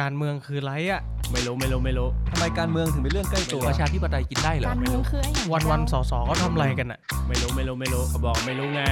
[0.00, 1.00] การเมืองคือไรอะ
[1.32, 8.82] ไม่รู้ไม่รู้ไม่รู้ทำไมการเมืองถึงเป็นเรื่องใกล้ตัวประชาธิปไตยกินได้เหรอการเมืองคือไอ้อย่างวันวันๆสอสอก็ทำอะไรกันอะไม่รู้ไม่รู้ไม่รู้เขาบอกไม่รู้ไง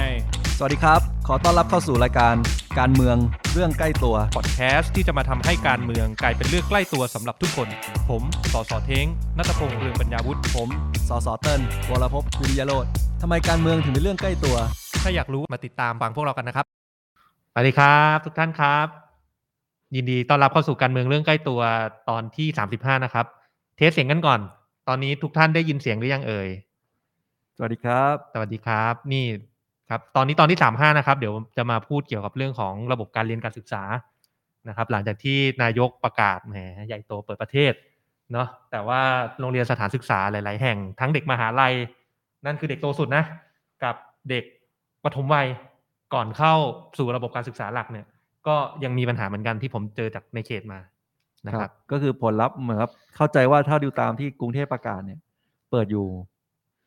[0.57, 2.35] สวัสดีครับ ขอต้อนรับเข้าสู่รายการ
[2.79, 3.17] การเมือง
[3.53, 7.67] เรื่องใกล้ตัว พอดแคสต์ที่จะมาทำให้การเมืองกลายเป็นเรื่องใกล้ตัวสำหรับทุกคน
[8.09, 9.05] ผมสอสอเท้ง
[9.37, 10.69] นัตพงษ์เรืองปัญญาวุฒิผม
[11.09, 12.85] สสเติ้ลวรพวิริยโรธ
[13.21, 14.55] ทำไมการเมืองถึงเป็นเรื่องใกล้ตัว
[15.03, 16.65] ถ้าอยากรู้มาติดตามฟังพวกเรากันนะครับ
[17.53, 19.04] สวัสดีครับ ทุกท่านครับ
[19.95, 21.61] ยินดีต้อนรับเข้าสู่การเมืองเรื่องใกล้ตัว
[22.09, 22.47] ตอนที่
[22.77, 23.25] 35นะครับ
[23.75, 24.39] เทสเสียงกันก่อน
[24.87, 26.49] ตอนนี้ทุกท่านได้ยินเสียงหรือยังเอ่ย
[27.57, 29.25] สวัสดีครับ สวัสดีครับ นี่
[29.89, 33.83] ครับ ตอนนี้ตอนที่สามห้านะครับ เดี๋ยวจะมาพูดเกี่ยวกับเรื่องของระบบการเรียนการศึกษา
[34.67, 37.73] นะครับ หลังจากที่นายกประกาศแหมใหญ่โตเปิดประเทศ
[38.31, 39.01] เนาะแต่ว่า
[39.39, 41.73] โรงเรียนสถานศึกษาหลาย ๆ แห่งทั้งเด็กมหาลัย
[42.45, 43.23] นั่นคือเด็กโตสุดนะ
[43.83, 43.95] กับ
[44.29, 44.43] เด็ก
[45.03, 45.47] ปฐมวัย
[46.13, 46.53] ก่อนเข้า
[46.97, 48.05] สู่ระบบการศึกษาหลักเนี่ย
[48.47, 50.79] ก็ยังมีปัญหาเหมือนกันที่ผมเจอจากในเขตมา
[51.47, 55.19] นะครับ ก็คือผลลัพธ์เหมือนครับเข้าใจว่าถ้าดูตามที่กรุงเทพประกาศเนี่ย
[55.71, 56.05] เปิดอยู่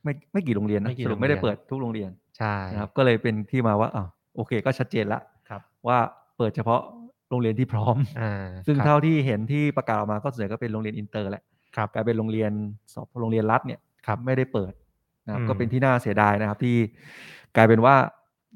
[0.04, 4.06] ไม่ไม่กี่โรงเรียนนะไม่กี่สรุปโรงเรียนไม่ได้เปิดทุกโรงเรียนใช่นะครับ ก็เลยเป็นที่มาว่าอ่า
[4.36, 5.98] โอเค ก็ชัดเจนละครับ ว่า
[6.36, 6.80] เปิดเฉพาะ
[7.30, 11.42] โรงเรียนที่พร้อมอ่าซึ่งครับเท่าที่เห็นที่ประกาศออกมาก็ส่วนใหญ่ก็เป็นโรงเรียนอินเตอร์แหละ
[11.76, 12.52] ครับกลายเป็นโรงเรียน
[12.92, 14.72] สอบโรงเรียนรัฐเนี่ยครับไม่ได้เปิด
[15.26, 16.76] นะครับอืมก็เป็นที่น่าเสียดายนะครับ ที่
[17.56, 17.94] กลายเป็นว่า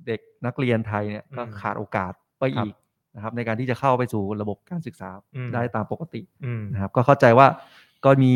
[0.07, 2.75] เด็กนักเรียนไทยเนี่ยก็อืมขาดโอกาสไปครับอีก
[3.15, 7.47] นะครับในการที่จะเข้าไปสู่ระบบการศึกษาอืมได้ตามปกติอืมนะครับก็เข้าใจว่า
[8.05, 8.33] ก็มี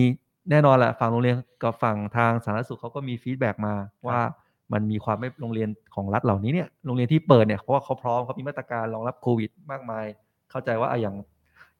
[0.51, 3.75] แน่นอนแหละฝั่งโรงเรียนกับฝั่งทางสาธารณสุขเขาก็มีฟีดแบ็กมา
[4.09, 4.21] ว่า
[4.73, 10.05] มันมีความไม่โรงเรียนของรัฐเหล่านี้เนี่ยโรงเรียนที่เปิดเนี่ยเพราะว่าเขาพร้อมเขามีมาตรการรองรับโควิด มากมาย
[10.51, 11.17] เข้าใจว่าอะอย่าง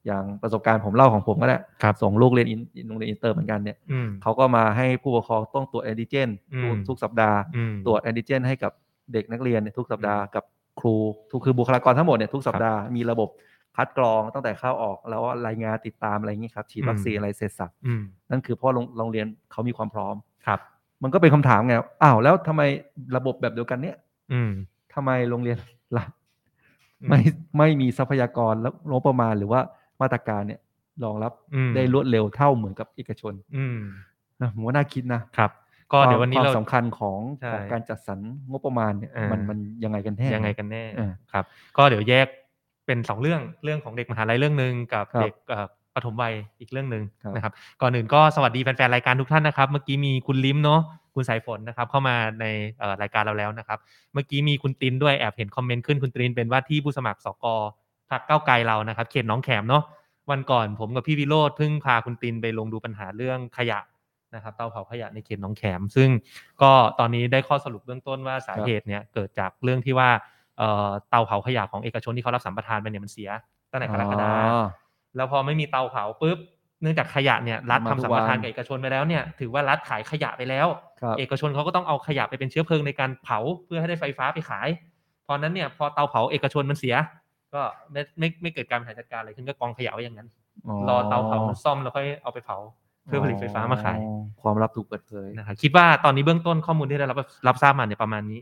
[0.05, 8.71] อย่างประสบการณ์ผมเล่าของผมก็ได้ครับส่งลูกเรียนอินโรงเรียนอินเตอร์เหมือนกันเนี่ยอืมเขาก็มาให้ผู้ปกครองต้องตรวจแอนติเจนอืมทุกสัปดาห์อืมตรวจแอนติเจนให้กับ
[9.13, 10.43] เด็กนักเรียนเนี่ยทุกสัปดาห์กับ
[10.79, 10.95] ครู
[11.31, 13.29] ทุกคือบุคลากรทั้งหมดเนี่ยทุกสัปดาห์มีระบบ
[13.75, 20.15] คัดกรองตั้งแต่เข้าออกแล้วรายงานติดตามอะไรอย่างนี้ครับฉีดวัคซีนอืมอะไรเสร็จสรรพอืมนั่นคือเพราะโรงโรงเรียนเขามีความพร้อม
[20.47, 20.59] ครับ
[21.03, 22.61] มันก็เป็นคำถามไงอ้าวแล้วทำไม
[23.15, 23.97] ระบบแบบเดียวกันเนี่ย
[24.33, 24.51] อืม
[24.93, 25.57] ทำไมโรงเรียน
[25.97, 26.09] รัฐ
[27.01, 27.19] อืมไม่
[27.57, 29.61] ไม่มีทรัพยากรและงบประมาณหรือว่า
[30.01, 30.59] มาตรการเนี่ย
[31.03, 33.79] รองรับอืมได้รวดเร็วเท่าเหมือนกับเอกชน อืม
[34.41, 35.51] นะผมว่าน่าคิดนะครับ
[35.93, 38.19] ก็เดี๋ยววันนี้ควาเรามสำคัญของใช่ของการจัดสรร
[38.51, 41.45] งบประมาณเนี่ยอ่ามัมันมันยังไงกันแน่ยังไงกันแน่อ่าครับ
[41.77, 42.27] ก็เดี๋ยวแยก
[42.85, 50.81] เป็นสองเรื่องเรื่องของเด็กมหาลัยเรื่องหนึ่งกับครับเด็กเอ่อปฐมวัยอีกเรื่องหนึ่งครับนะครับ ก่อนอื่นก็สวัสดีแฟนๆรายการทุกท่านนะครับ เมื่อกี้มีคุณลิมเนาะ
[51.15, 52.45] คุณสายฝนนะครับเข้ามาใน
[52.79, 53.79] เอ่อรายการเราแล้วนะครับ
[54.13, 57.45] เมื่อกี้มีคุณตินด้วยแอบเห็นคอมเมนต์ขึ้นคุณตินเป็นว่าที่ผู้สมัครสก
[58.09, 59.83] พรรคก้าวไกลเรานะครับ เขตหน้องแขมเนาะ
[60.31, 63.79] วันก่อนผมกับพี่วิโรธเพิ่งพาคุณตินไปลงดูปัญหาเรื่องขยะ
[64.37, 66.09] นะครับเตาเผาขยะในเขตหน้องแขม ซึ่ง
[66.61, 70.09] ก็ตอนนี้ได้ข้อสรุปเบื้องต้นว่าสาเหตุเนี่ยเกิดจากเรื่องที่ว่า
[70.57, 73.29] เอ่อเตาเผาขยะของเอกชนที่เขารับสัมปทานไปเนี่ยมันเสีย
[73.71, 74.65] ตั้งแต่กรกฎาคมอ๋อ
[75.15, 76.37] แล้วพอไม่มีเตาเผาปุ๊บ
[76.81, 80.67] เนื่องจากขยะเนี่ยรัฐมาทำทุกสัมปทานวันกับเอกชนไปแล้วเนี่ยถือว่ารัฐขายขยะไปแล้ว
[81.01, 84.67] ครับเอกชนเขาก็ต้องเอาขยะไปเป็นเชื้อเพลิงในการเผาเพื่อให้ได้ไฟฟ้าไปขาย
[85.23, 86.95] เพราะนั้นเนี่ยพอเตาเผาเอกชนมันเสีย
[87.53, 87.61] ก็
[87.91, 90.29] ไม่ไม่ไม่เกิดการบริหารจัดการอะไรขึ้นก็กองขยะไว้อย่างนั้น
[90.89, 92.57] รอเตาเผามันซ่อมแล้วค่อยเอาไปเผา
[93.07, 98.39] เพื่อผลิตไฟฟ้ามาขายอ๋อความลับถูกเปิดเผยนะครับคิดว่าตอนนี้เบื้องต้นข้อมูลที่ได้รับรับทราบมาเนี่ยประมาณนี้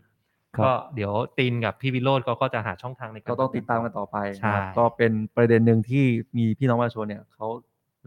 [0.56, 6.06] ครับก็เดี๋ยวตีนกับพี่วิโรจน์เขาก็จะหาช่องทางในการก็ต้องติดตามกันต่อไปใช่นะครับก็เป็นประเด็นหนึ่งที่
[6.38, 7.48] มีพี่น้องประชาชนเนี่ยเขา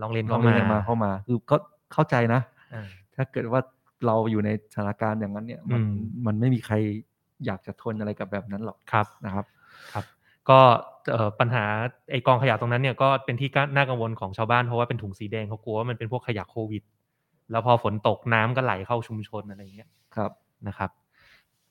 [0.03, 1.57] ลองเรียนร้เข้าองเรีมายนมาเข้ามาคือก็
[1.93, 2.41] เข้าใจนะ
[2.75, 3.61] อ่าถ้าเกิดว่า
[4.07, 5.93] เราอยู่ในสถานการณ์อย่างนั้นเนี่ยมันอืม
[6.27, 6.75] มันไม่มีใคร
[7.47, 9.45] อยากจะทนอะไรกับแบบนั้นหรอกครับนะครับ
[9.93, 10.05] ครับ
[10.49, 10.59] ก็
[10.98, 10.98] เอ่อ
[11.41, 11.65] ปัญหา
[12.11, 16.83] ไอกองขยะตรงนั้นเนี่ยก็เป็นที่น่ากังวลของชาวบ้านเพราะว่าเป็นถุงสีแดงเขากลัวว่ามันเป็นพวกขยะโควิด
[17.51, 20.31] แล้วพอฝนตกน้ำก็ไหลเข้าชุมชนอะไรอย่างเงี้ยครับ
[20.69, 20.91] นะครับ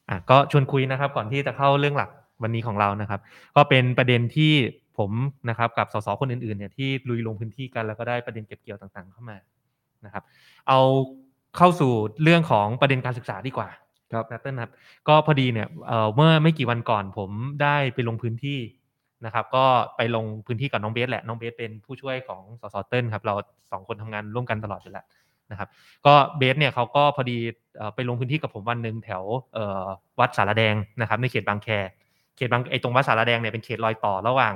[0.10, 2.10] อะก็ชวนคุยนะครับ ก่อนที่จะเข้าเรื่องหลัก
[2.44, 3.20] วันนี้ของเรานะครับ
[3.56, 4.54] ก็เป็นประเด็นที่
[4.98, 5.12] ผม
[5.50, 9.38] นะครับกับสสคนอื่นๆเนี่ยที่ลุยลงพื้นที่กันแล้วก็ได้ประเด็นเก็บเกี่ยวต่างๆ เข้ามา
[10.06, 10.24] นะครับ
[10.68, 10.80] เอา
[11.58, 11.92] เข้าสู่
[12.24, 13.70] เรื่องของประเด็นการศึกษาดีกว่า
[14.14, 14.72] ครับนะเติ้ลครับ
[15.08, 17.32] ก็พอดีเนี่ยเอ่อเมื่อไม่กี่วันก่อนผม
[17.62, 18.60] ได้ไปลงพื้นที่
[19.26, 19.66] นะครับ ก็
[19.98, 23.34] ไปลงพื้นที่กับน้องเบสแหละน้องเบสเป็นผู้ช่วยของสสเติ้ลครับเรา
[23.72, 25.06] สองคนทำงานร่วมกันตลอดอยู่แล้ว
[25.52, 25.70] นะครับ
[26.06, 27.38] ก็เบสเนี่ยเขาก็พอดี
[27.96, 29.24] ไปลงพื้นที่กับผมวันหนึ่งแถว
[30.20, 31.70] วัดสารแดงนะครับในเขตบางแค
[32.38, 34.54] เขตบางไอตรงวัดสารแดงเนี่ยเป็นเขตรอยต่อระหว่าง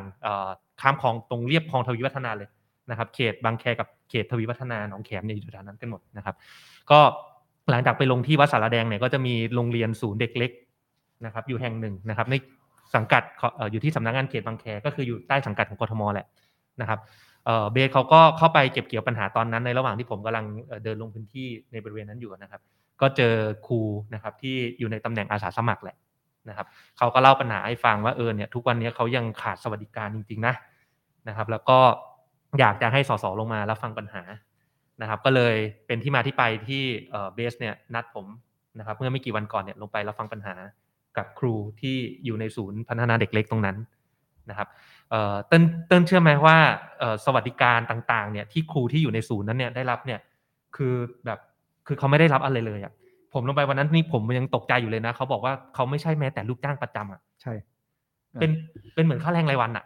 [0.82, 2.50] ข้ามคลองตรงเรียบคลองทวีวัฒนาเลย
[2.90, 6.36] นะครับ เขตบางแคกับเขตทวีวัฒนาหนองแขมเนี่ยอยู่แถวนั้นกันหมดนะครับ
[6.92, 7.00] ก็
[7.72, 10.52] หลังจากไปลงที่วัดสารแดงเนี่ยก็จะมีโรงเรียนศูนย์เด็กเล็ก
[11.26, 12.36] นะครับอยู่แห่งหนึ่งนะครับใน
[12.96, 13.24] สังกัด
[13.72, 16.28] อยู่ที่สำนักงานเขตบางแคก็คืออยู่ใต้สังกัดของกทมแหละ
[16.82, 17.00] นะครับ
[17.72, 20.46] เบสเขาก็เข้าไปเก็บเกี่ยวปัญหาตอนนั้นในระหว่างที่ผมกำลัง
[20.84, 22.62] เดินลงพื้นที่ในบริเวณนั้นอยู่นะครับ
[23.02, 23.34] ก็เจอ
[23.68, 23.80] ครู
[24.14, 25.96] นะครับที่อยู่ในตำแหน่งอาสาสมัครแหละ
[26.50, 26.68] นะครับ
[26.98, 30.54] เขาก็เล่าปัญหาให้ฟังว่าเออเนี่ยทุกวันนี้เขายังขาดสวัสดิการจริงๆนะ
[31.28, 31.78] นะครับ แล้วก็
[32.60, 34.24] อยากจะให้สสลงมารับฟังปัญหา
[35.02, 35.56] นะครับ ก็เลย
[35.88, 38.26] เป็นที่มาที่ไปที่เบสเนี่ยนัดผม
[38.80, 40.56] นะครับ เมื่อไม่กี่วันก่อนเนี่ยลงไปรับฟังปัญหา
[41.18, 43.78] กับครูที่อยู่ในศูนย์พัฒนาเด็กเล็กตรงนั้น
[44.50, 44.68] นะครับ
[45.10, 46.58] เอ่อเต้นเต้นเชื่อไหมว่า
[47.00, 50.20] เอ่อสวัสดิการต่างๆเนี่ยที่ครูที่อยู่ในศูนย์นั้นเนี่ยได้รับเนี่ย
[50.76, 50.94] คือ
[51.26, 51.40] แบบ
[51.88, 52.94] คือเขาไม่ได้รับอะไรเลยอะ
[53.34, 57.54] ผมลงไปวันนั้นนี่ผมยังตกใจอยู่เลยนะเขาบอกว่าเขาไม่ใช่แม้แต่ลูกจ้างประจำอะใช่
[58.40, 58.52] เป็น
[58.96, 59.86] เป็นเหมือนค่าแรงรายวันอะ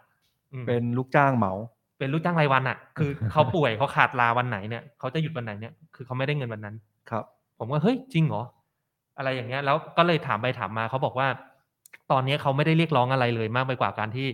[0.52, 1.52] อืมเป็นลูกจ้างเหมา
[1.98, 6.76] เป็นลูกจ้างรายวันอะ คือเขาป่วยเขาขาดลาวันไหนเนี่ยเขาจะหยุดวันไหนเนี่ยคือเขาไม่ได้เงินวันนั้น
[7.10, 7.24] ครับ
[7.58, 8.42] ผมว่าเฮ้ยจริงเหรอ
[9.16, 11.28] อะไรอย่างเงี้ยแล้วก็เลยถามไปถามมาเขาบอกว่า
[12.12, 14.26] ตอนนี้เขาไม่ได้เรียกร้องอะไรเลยมากไปกว่าการที่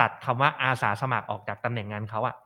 [0.00, 2.36] ตัดคำว่าอาสาสมัครออกจากตำแหน่งงานเขาอะ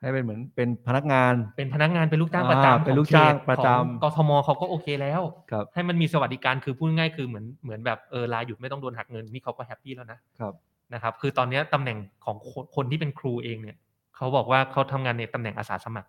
[0.00, 5.20] ให้เป็นเหมือนเป็นพนักงาน เป็นพนักงานเป็นลูกจ้างประอ่าจำเป็นลูกของจ้างขตประจำของกทมเขาก็โอเคแล้ว
[5.50, 10.52] ครับให้มันมีสวัสดิการคือพูดง่ายๆคือเหมือนเหมือนแบบเออลาหยุดไม่ต้องโดนหักเงินนี่เขาก็ happy แล้วนะครับ
[10.94, 13.76] นะครับ คือตอนเนี้ยตำแหน่งของคนคนที่เป็นครูเองเนี่ย
[14.16, 16.08] เขาบอกว่าเขาทำงานในตำแหน่งอาสาสมัคร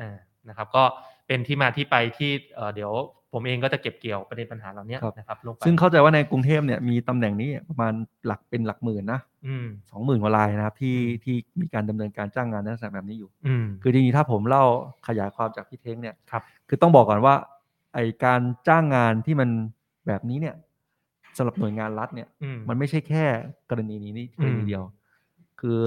[0.00, 0.16] อ่า
[0.48, 0.84] นะครับ ก็
[1.26, 2.92] เป็นที่มาที่ไปที่เอ่อเดี๋ยว
[3.34, 7.92] ผมเองก็จะเก็บเกี่ยวประเด็นปัญหาเหล่านี้ครับนะครับลงไปซึ่งเข้าใจว่าในกรุงเทพเนี่ยมีตำแหน่งนี้ประมาณ
[8.26, 14.64] หลักเป็นหลักหมื่นนะอืมสองหมื่นกว่ารายนะครับที่อืมที่มีการดำเนินการจ้างงานในลักษณะแบบนี้อยู่อืมคือจริงๆถ้าผมเล่า
[15.08, 17.34] ขยายความจากพี่เท้งเนี่ยครับคือต้องบอกก่อนว่า
[17.94, 19.48] ไอการจ้างงานที่มัน
[20.06, 20.54] แบบนี้เนี่ย
[21.36, 23.24] สำหรับหน่วยงานรัฐเนี่ยอืมมันไม่ใช่แค่
[23.70, 24.82] กรณีนี้นี่กรณีอืมเดียว
[25.60, 25.80] คือ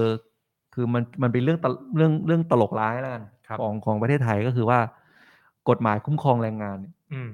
[0.74, 4.78] คือมันมันเป็นเรื่องตลเรื่องเรื่องตลกร้ายแล้วกันครับของของประเทศไทยก็คือว่า
[5.68, 7.30] กฎหมายคุ้มครองแรงงานเนี่ยอืม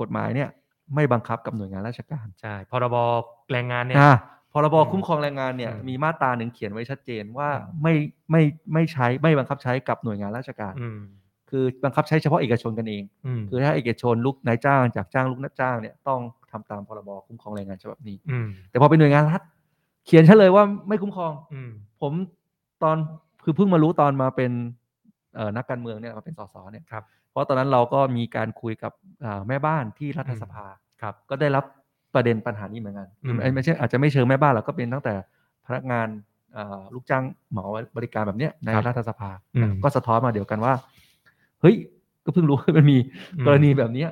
[0.00, 0.48] กฎหมายเนี่ย
[0.94, 2.96] ไม่บังคับกับหน่วยงานราชการใช่พรบ
[3.52, 4.14] แรงงานเนี่ยอ่า
[4.52, 7.94] พรบอืมคุ้มครองแรงงานเนี่ยอืมมีมาตราหนึ่งเขียนไว้ชัดเจนว่าอืมไม่
[8.30, 8.42] ไม่
[8.72, 10.98] ไม่ใช้ไม่บังคับใช้กับหน่วยงานราชการอืม
[11.50, 16.20] คือบังคับใช้เฉพาะเอกชนกันเองอืมคือถ้าเอกชนลูกนายจ้างจากจ้างลูกนายจ้างเนี่ยต้อง
[16.50, 19.42] ทำตามพรบคุ้มครองแรงงานฉบับนี้อืมแต่พอเป็นหน่วยงานรัฐ
[20.06, 21.70] เขียนเฉลยว่าไม่คุ้มครองอืม
[22.00, 22.12] ผม
[22.82, 22.96] ตอน
[23.44, 24.52] คือเพิ่งมารู้ตอนมาเป็น
[25.34, 26.94] เอ่อนักการเมืองเนี่ยมาเป็นสสเนี่ยค
[27.38, 28.92] รับเพราะตอนนั้นเราก็มีการคุยกับ
[29.24, 30.66] อ่าแม่บ้านที่รัฐสภา
[31.02, 31.64] ครับ ก็ได้รับ
[32.14, 35.14] ประเด็นปัญหานี้เหมือนกันอืมไม่ไม่ใช่อาจจะไม่เชิงแม่บ้านหรอกก็เป็นตั้งแต่
[35.66, 36.08] พนักงาน
[36.56, 37.64] อ่าลูกจ้างเหมา
[37.96, 40.74] บริการแบบเนี้ยในครับรัฐสภาอืมก็สะท้อนมาเดียวกันว่า
[41.60, 41.76] เฮ้ย
[42.24, 42.98] ก็เพิ่งรู้ว่ามันมี
[43.36, 44.10] อืมกรณีแบบเนี้ย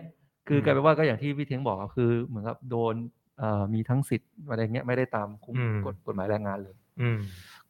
[0.49, 2.95] คือมกลายเป็นว่าก็อย่างที่พี่เท้งบอกอะคือเหมือนกับโดน
[3.39, 6.86] เอ่อมีทั้งสิทธิ์อะไรเงี้ยไม่ได้ตามคุ้มกฎกฎหมายแรงงานเลยอืม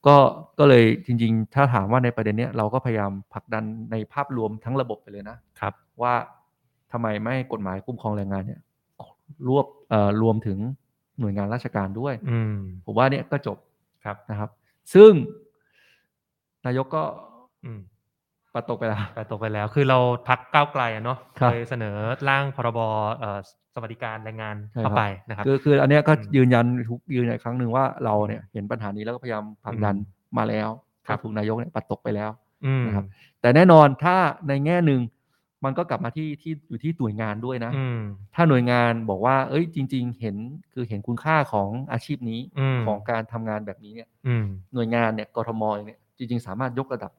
[0.06, 0.16] ก็
[0.58, 6.14] ก็เลยจริง ๆ ถ้าถามว่าในประเด็นเนี้ยเราก็พยายามผลักดันในภาพรวมทั้งระบบไปเลยนะครับ ว่า
[6.92, 8.60] ทำไมไม่ให้กฎหมายคุ้มครองแรงงานเนี่ย
[9.48, 10.58] รวบเอ่อรวมถึง
[11.20, 12.56] หน่วยงานราชการด้วยอืม
[12.86, 13.58] ผมว่าเนี่ยก็จบ
[14.04, 14.50] ครับนะครับ
[14.94, 15.12] ซึ่ง
[16.66, 17.04] นายกก็
[17.64, 17.80] อืม
[18.56, 19.98] ปัดตกไปแล้วแต่ตกไปแล้ว คือเรา
[20.28, 21.96] พักก้าวไกลอะเนาะครับเคยเสนอ
[22.28, 22.80] ร่างพรบ
[23.18, 23.38] เอ่อ
[23.74, 30.68] สวัสดิการแรงงานใช่เข้าครับไปนะครับคือคืออันเนี้ยก็อืมยืนยันทุกยืนยันอีกครั้งหนึ่งว่าเราเนี่ยเห็นปัญหานี้แล้วก็พยายามผลักดันอืมมาแล้ว
[31.06, 32.30] ครับก็ถูกนายกเนี่ยปัดตกไปแล้ว
[32.66, 33.04] อืมนะครับ
[33.40, 34.16] แต่แน่นอนถ้า
[34.48, 35.00] ในแง่หนึ่ง
[35.64, 38.00] มันก็กลับมาที่ที่อยู่ที่หน่วยงานด้วยนะอืม
[38.34, 40.36] ถ้าหน่วยงานบอกว่า เอ้ย จริง ๆ เห็น
[40.72, 44.44] คือเห็นคุณค่าของอาชีพนี้อืมของการทำงานแบบนี้เนี่ยอืม
[44.74, 47.12] หน่วยงานเนี่ยกทมเองเนี่ยจริง ๆ สามารถยกระดับ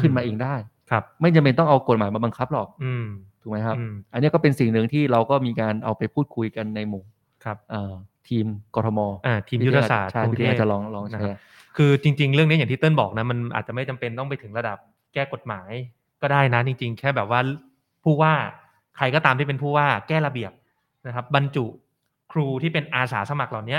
[0.00, 0.54] ขึ้นมาอืมเองได้
[0.90, 3.06] ครับ ไม่จำเป็นต้องเอากฎหมายมาบังคับหรอก อืม
[3.42, 7.04] ถูกไหมครับอืมอันเนี้ยก็เป็นสิ่งหนึ่งที่เราก็มีการเอาไปพูดคุยกันในหมู่
[7.44, 7.94] ครับเอ่อ
[8.28, 11.38] ทีมกทมอ่าทีมยุทธศาสตร์ใช่กรุงที่เทพอาจจะลองลองนะแชครับร์
[11.76, 14.78] คือจริง ๆ เรื่องนี้อย่างที่เติ้ลบอกนะมันอาจจะไม่จำเป็นต้องไปถึงระดับ
[15.14, 15.70] แก้กฎหมาย
[16.22, 17.40] ก็ได้นะ จริง ๆ แค่แบบว่า
[18.04, 18.34] ผู้ว่า
[18.96, 20.52] ใครก็ตามที่เป็นผู้ว่าแก้ระเบียบ
[21.06, 21.66] นะครับ บรรจุ
[22.32, 23.78] ครูที่เป็นอาสาสมัครเหล่านี้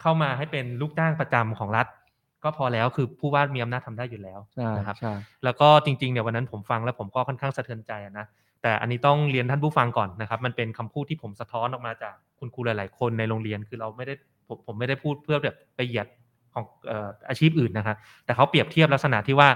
[0.00, 1.86] เข้ามาให้เป็นลูกจ้างประจำของรัฐ
[2.44, 5.12] ก็พอแล้วคือผู้ว่ามีอำนาจทำได้อยู่แล้วใช่นะครับใช่
[5.44, 8.26] แล้วก็จริงๆเนี่ยวันนั้นผมฟังแล้วผมก็ค่อนข้างสะเทือนใจอะนะ
[8.62, 14.14] แต่อันนี้ต้องเรียนท่านผู้ฟังก่อนนะครับ มันเป็นคำพูดที่ผมสะท้อนออกมาจากคุณครูหลาย ๆ คนในโรงเรียนคือเราไม่ได้
[14.48, 16.06] ผมผมไม่ได้พูดเพื่อแบบไปเหยียด
[16.54, 19.48] ของเอ่ออาชีพอื่นนะครับแต่เขาเปรียบเทียบลักษณะที่ว่า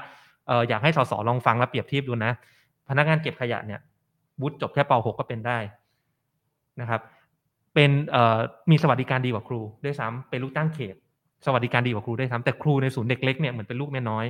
[0.46, 2.32] เอออยากให้สสลองฟังแล้วเปรียบเทียบดูนะ
[2.88, 3.80] พนักงานเก็บขยะเนี่ย
[4.40, 5.58] วุฒิจบแค่ป .6 ก็เป็นได้
[6.80, 7.00] นะครับ
[7.74, 8.38] เป็นเอ่อ
[8.70, 10.96] มีสวัสดิการดีกว่าครูด้วยซ้ำเป็นลูกจ้างเขต
[11.46, 14.26] สวัสดิการดีกว่าครูด้วยซ้ำแต่ครูในศูนย์เด็กเล็กเนี่ยเหมือนเป็นลูกเมียน้อย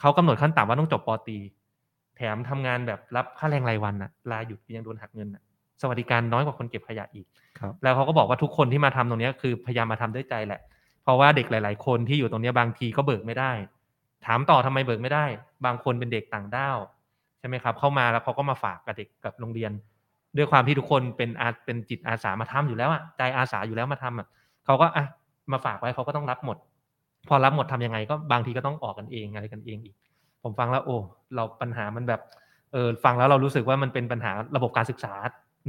[0.00, 1.38] เขากำหนดขั้นต่ำว่าต้องจบปตรี
[2.16, 5.42] แถมทำงานแบบรับค่าแรงรายวันน่ะลาหยุดยังโดนหักเงินน่ะ
[5.82, 7.26] สวัสดิการน้อยกว่าคนเก็บขยะอีก
[7.58, 10.60] ครับแล้วเขาก็บอกว่าทุกคนที่มาทำตรงเนี้ยคือพยายามมาทำด้วยใจแหละ
[11.02, 13.52] เพราะว่าเด็กหลาย ๆ คนที่อยู่ตรงเนี้ยบางทีก็เบิกไม่ได้
[14.26, 15.24] ถามต่อทำไมเบิกไม่ได้
[15.66, 16.78] บางคนเป็นเด็กต่างด้าว
[17.38, 19.72] ใช่ไหมครับ เข้ามาแล้วเขาก็มาฝากกับเด็กกับโรงเรียน
[20.36, 24.26] ด้วยความที่ทุกคนเป็นอาเป็นจิตอาสามาทำอยู่แล้วอะใจอาสาอยู่แล้วมาทำอะ
[24.64, 25.04] เขาก็อะ
[25.54, 26.56] มาฝากไว้เขาก็ต้องรับหมด
[27.28, 29.94] พอรับหมดทำยังไงก็บางทีก็ต้องออกกันเองอะไรกันเองอีก
[30.42, 30.96] ผมฟังแล้วโอ้
[31.34, 32.20] เราปัญหามันแบบ
[32.72, 35.12] เออฟังแล้วเรารู้สึกว่ามันเป็นปัญหาระบบการศึกษา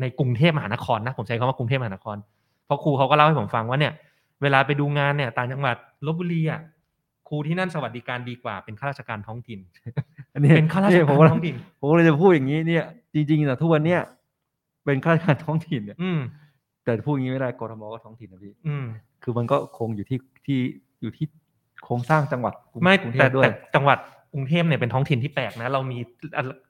[0.02, 2.18] ในกรุงเทพมหานครนะผมใช้คำว่ากรุงเทพมหานคร
[2.66, 3.94] เพราะครูเขาก็เล่าให้ผมฟังว่าเนี่ย
[4.42, 6.62] เวลาไปดูงานเนี่ยต่างจังหวัดลบบุรีอะ
[7.32, 9.60] คครูที่นั่นสวัสดิการดีกว่าเป็นข้าราชการท้องถิ่น
[10.34, 14.00] อันนี้เป็นข้าราชนี่กาผมรว่าท้องถิ่นผมเลยจะพูดอย่างนี้เนี่ย จริงๆนะทุกวันเนี้ย
[14.86, 16.20] เป็นข้าราชการท้องถิ่นเนี่ยอืม
[16.84, 18.86] แต่พูดอย่างนี้ไม่ได้กทมก็ท้องถิ่นนะพี่อืม
[19.24, 20.60] คือมันก็คงอยู่ที่ที่
[21.02, 21.26] อยู่ที่
[21.84, 23.98] โครงสร้างจังหวัดกรุงไม่กรุงเทแต่พด้วยแต่จังหวัด
[24.34, 26.00] กรุงเทพเนี่ยเป็นท้องถิ่นที่แปลกนะ เรามี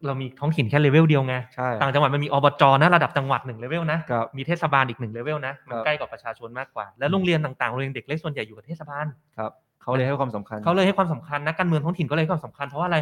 [0.06, 9.06] เรามีท้องถิ่นแค่เลเวลเดียวไงใช่ต่างจังหวัดมันมีอบจนะระดับจังหวัดหนึ่งเลเวลนะครับมีเทศบาลอีกหนึ่งเลเวลนะมันครับใกล้กับประชาชนมากกว่า แล้วโรงเรียนต่างๆโรงเรียนเด็กเล็กส่วนใหญ่อยู่กับเทศบาล
[9.38, 9.52] ครับ
[9.82, 12.98] เขาเลยให้ความสำคัญเขาเลยให้ความสำคัญนะการเมืองท้องถิ่นก็เลยให้ความสำคัญเพราะว่าอะไร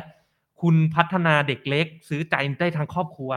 [0.62, 3.32] คุณพัฒนาเด็กเล็ก ซื้อใจได้ทางครอบครัว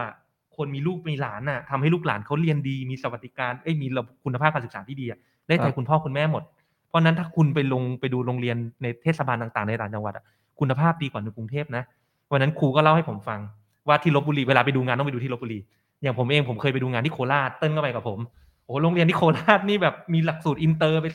[0.57, 6.43] คนมีลูกมีหลานน่ะทำให้ลูกหลานเขาเรียนดีมีสวัสดิการเอ้ยมีระบบคุณภาพการศึกษาที่ดีอะได้ใจครับคุณพ่อคุณแม่หมด
[6.89, 10.23] เพราะฉะนั้นถ้าคุณไปลงไปดูโรงเรียนในเทศบาลต่างๆ ในต่างจังหวัดอะ
[10.59, 11.83] คุณภาพดีกว่าในกรุงเทพนะ
[12.31, 13.39] วันนั้นครูก็เล่าให้ผมฟัง
[13.87, 15.59] ว่าที่ลบบุรีเวลาไปดูงานต้องไปดูที่ลบบุรี
[16.01, 18.19] อย่างผมเองผมเคยไปดูงานที่โคราชเติ้ลก็ไปกับผม
[18.63, 21.07] โอ้โหโรงเรียนที่โคราชนี่แบบมีหลักสูตรอินเตอร์ไป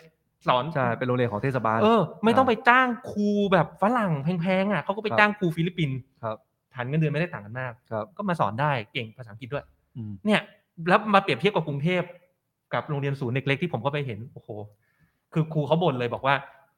[0.46, 6.36] สอนใช่เป็นโรงเรียนของเทศบาลเออไม่ต้องไปจ้างครูแบบฝรั่งแพงๆอะเขาก็ไปครับจ้างครูฟิลิปปินส์ครับ
[6.78, 9.64] ฐานเงินเดือนไม่ได้ต่างกันมากครับก็มาสอนได้เก่งภาษาอังกฤษด้วย
[9.96, 10.40] อืมเนี่ย
[10.88, 12.02] แล้วมาเปรียบเทียบกับกรุงเทพ
[12.74, 14.48] กับโรงเรียนศูนย์เด็กเล็กที่ผมก็ไปเห็นโอ้โห
[15.32, 16.34] คือครูเขาบ่นเลยบอกว่า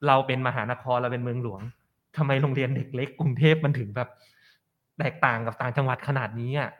[0.07, 1.61] เราเป็นมหานครเราเป็นเมืองหลวง
[2.17, 4.09] ทำไมโรงเรียนเด็กเล็กกรุงเทพมันถึงแบบ
[4.99, 6.71] แตกต่างกับต่างจังหวัดขนาดนี้อะ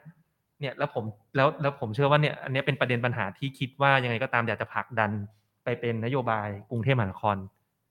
[0.59, 1.03] เนี่ยแล้วผม
[1.35, 5.11] แล้วแล้วผมเชื่อว่าเนี่ยอันเนี้ยเป็นประเด็นปัญหาที่คิดว่ายังไงก็ตามอยากจะผลักดัน
[5.63, 7.37] ไปเป็นนโยบายกรุงเทพมหานคร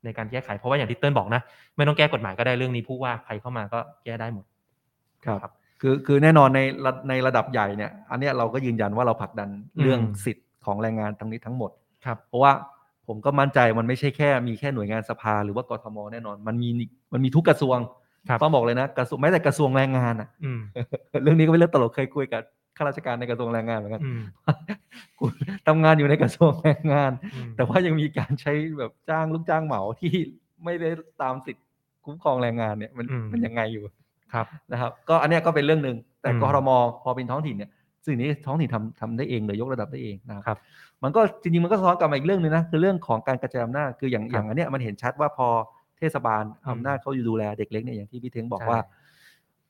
[0.05, 1.43] ในการแก้ไข เพราะว่าอย่างที่เติ้ลบอกนะ
[1.77, 4.45] ไม่ต้องแก้กฎหมายก็ได้เรื่องนี้ผู้ว่าใครเข้ามาก็แก้ได้หมด
[5.27, 9.49] ครับครับคือคือแน่นอนในระในระดับใหญ่เนี่ย อันเนี้ยเราก็ยืนยันว่าเราผลักดัน
[9.83, 11.71] เรื่องอืมสิทธิ์ของแรงงานทั้งนี้ทั้งหมด
[12.05, 12.53] ครับเพราะว่า
[13.09, 16.69] ผมก็มั่นใจมันไม่ใช่แค่มีแค่หน่วยงานสภาหรือว่ากทมแน่นอน มันมี
[17.12, 17.79] มันมีทุกกระทรวง
[18.29, 20.61] ครับต้องบอกเลยนะกระทรวงแม้แต่กระทรวงแรงงานอะอืม
[21.23, 22.43] เรื่องนี้ก็เป็นเรื่องตลกเคยคุยกับ
[22.77, 24.21] ข้าราชการในกระทรวงแรงงานเหมือนกันอืม
[25.19, 25.25] กู
[25.67, 30.12] ทำงานอยู่ในกระทรวงแรงงานอืมแต่ว่ายังมีการใช้แบบจ้างลูกจ้างเหมาที่
[30.65, 30.89] ไม่ได้
[31.23, 31.65] ตามสิทธิ์
[32.05, 33.85] คุ้มครองแรงงานเนี่ยมันอืมมันยังไงอยู่
[34.33, 36.71] ครับนะครับก็อันเนี้ยก็เป็นเรื่องหนึ่งแต่อืมกรม
[37.03, 37.71] พอเป็นท้องถิ่นเนี่ย
[38.07, 40.59] สิ่งนี้ท้องถิ่นทำทำได้เองเลยยกระดับได้เองนะคครัรับ
[41.03, 45.49] มันก็จริงๆมันก็สะท้อนกลับมาอีกเรื่องหนึงนะคือเรื่องของการกระจายอำนาจคืออย่างครับอย่างอันเนี้ยมันเห็นชัดว่าพอ
[45.99, 48.79] เทศบาลอืมอำนาจเขาอยู่ดูแลเด็กเล็กเนี่ยอย่างที่พี่เทงบอกใช่ว่า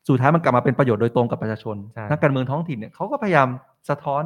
[0.09, 3.49] สุดท้ายมันกลับมาเป็นประโยชน์โดยตรงกับประชาชนใช่นักการเมืองท้องถิ่นเนี่ยเขาก็พยายาม
[3.91, 4.23] สะท้อน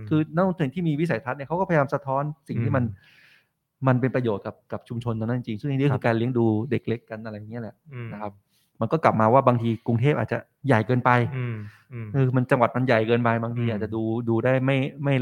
[0.00, 3.12] มคือนักลงทุนที่มีวิสัยทัศน์เนี่ยเขาก็พยายามสะท้อนสิ่งที่มันอืม
[3.86, 7.74] มันเป็นประโยชน์กับกับชุมชนตรงนั้นจริงๆซึ่งอันนี้ครัคืบอการเลี้ยงดูเด็กเล็กกันอะไรอย่างเงี้ยแหละ
[8.08, 8.32] มนะครับ
[8.82, 11.56] มันก็กลับมาว่าบางทีกรุงเทพอาจจะใหญ่เกินไปอืม
[11.92, 15.14] อืมคือมันจังหวัดมันใหญ่เกินไปบางทีอืมอาจจะดูดูได้ไม่ไม่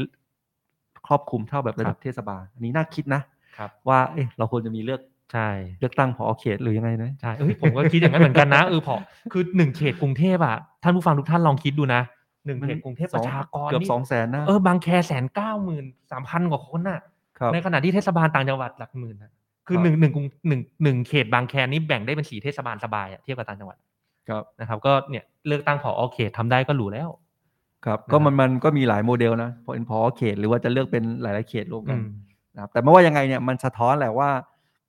[1.07, 3.21] ครอบคลุมเท่าแบบระดัครับบเทศบาลอันนี้น่าคิดนะ
[3.57, 5.01] ครับว่าเอ๊ะเราควรจะมีเลือก
[5.33, 5.49] ใช่
[5.79, 8.95] เลือกตั้งพอเขตหรือยังไงนะใช่เอ้ยผมก็คิดอย่างนั้นเหมือนกันนะเออพอ
[9.33, 12.01] คือหนึ่งเขตกรุงเทพอะท่านผู้ฟังทุกท่านลองคิดดูนะ
[12.45, 16.99] หนึ่งเขตกรุงเทพประชากรเกือบนี่สองแสนนะเออบางแคแสนเก้าหมื่นสามพันกว่าคนน่ะ
[17.39, 19.31] ครับในขณะที่เทศบาลต่างจังหวัดหลักหมื่นน่ะ
[19.67, 23.77] คือครับหนึ่งหนึ่งกรุงหนึ่งหนึ่งเขตบางแคนี่แบ่งได้เป็นสี่เทศบาลสบายอะเทียบกับต่างจังหวัด
[24.29, 27.09] ครับนะครับ ก็เนี่ยเลือกตั้งผอเขตทำได้ก็หรูแล้ว
[27.85, 32.03] ครับนะครับ ก็มันมันก็มีหลายโมเดลนะพอเป็นพอเขตหรือว่าจะเลือกเป็นหลายๆเขตรวมอืกันม
[32.55, 34.29] นะครับแต่ไม่ว่ายังไงเนี่ยมันสะท้อนแหละว่า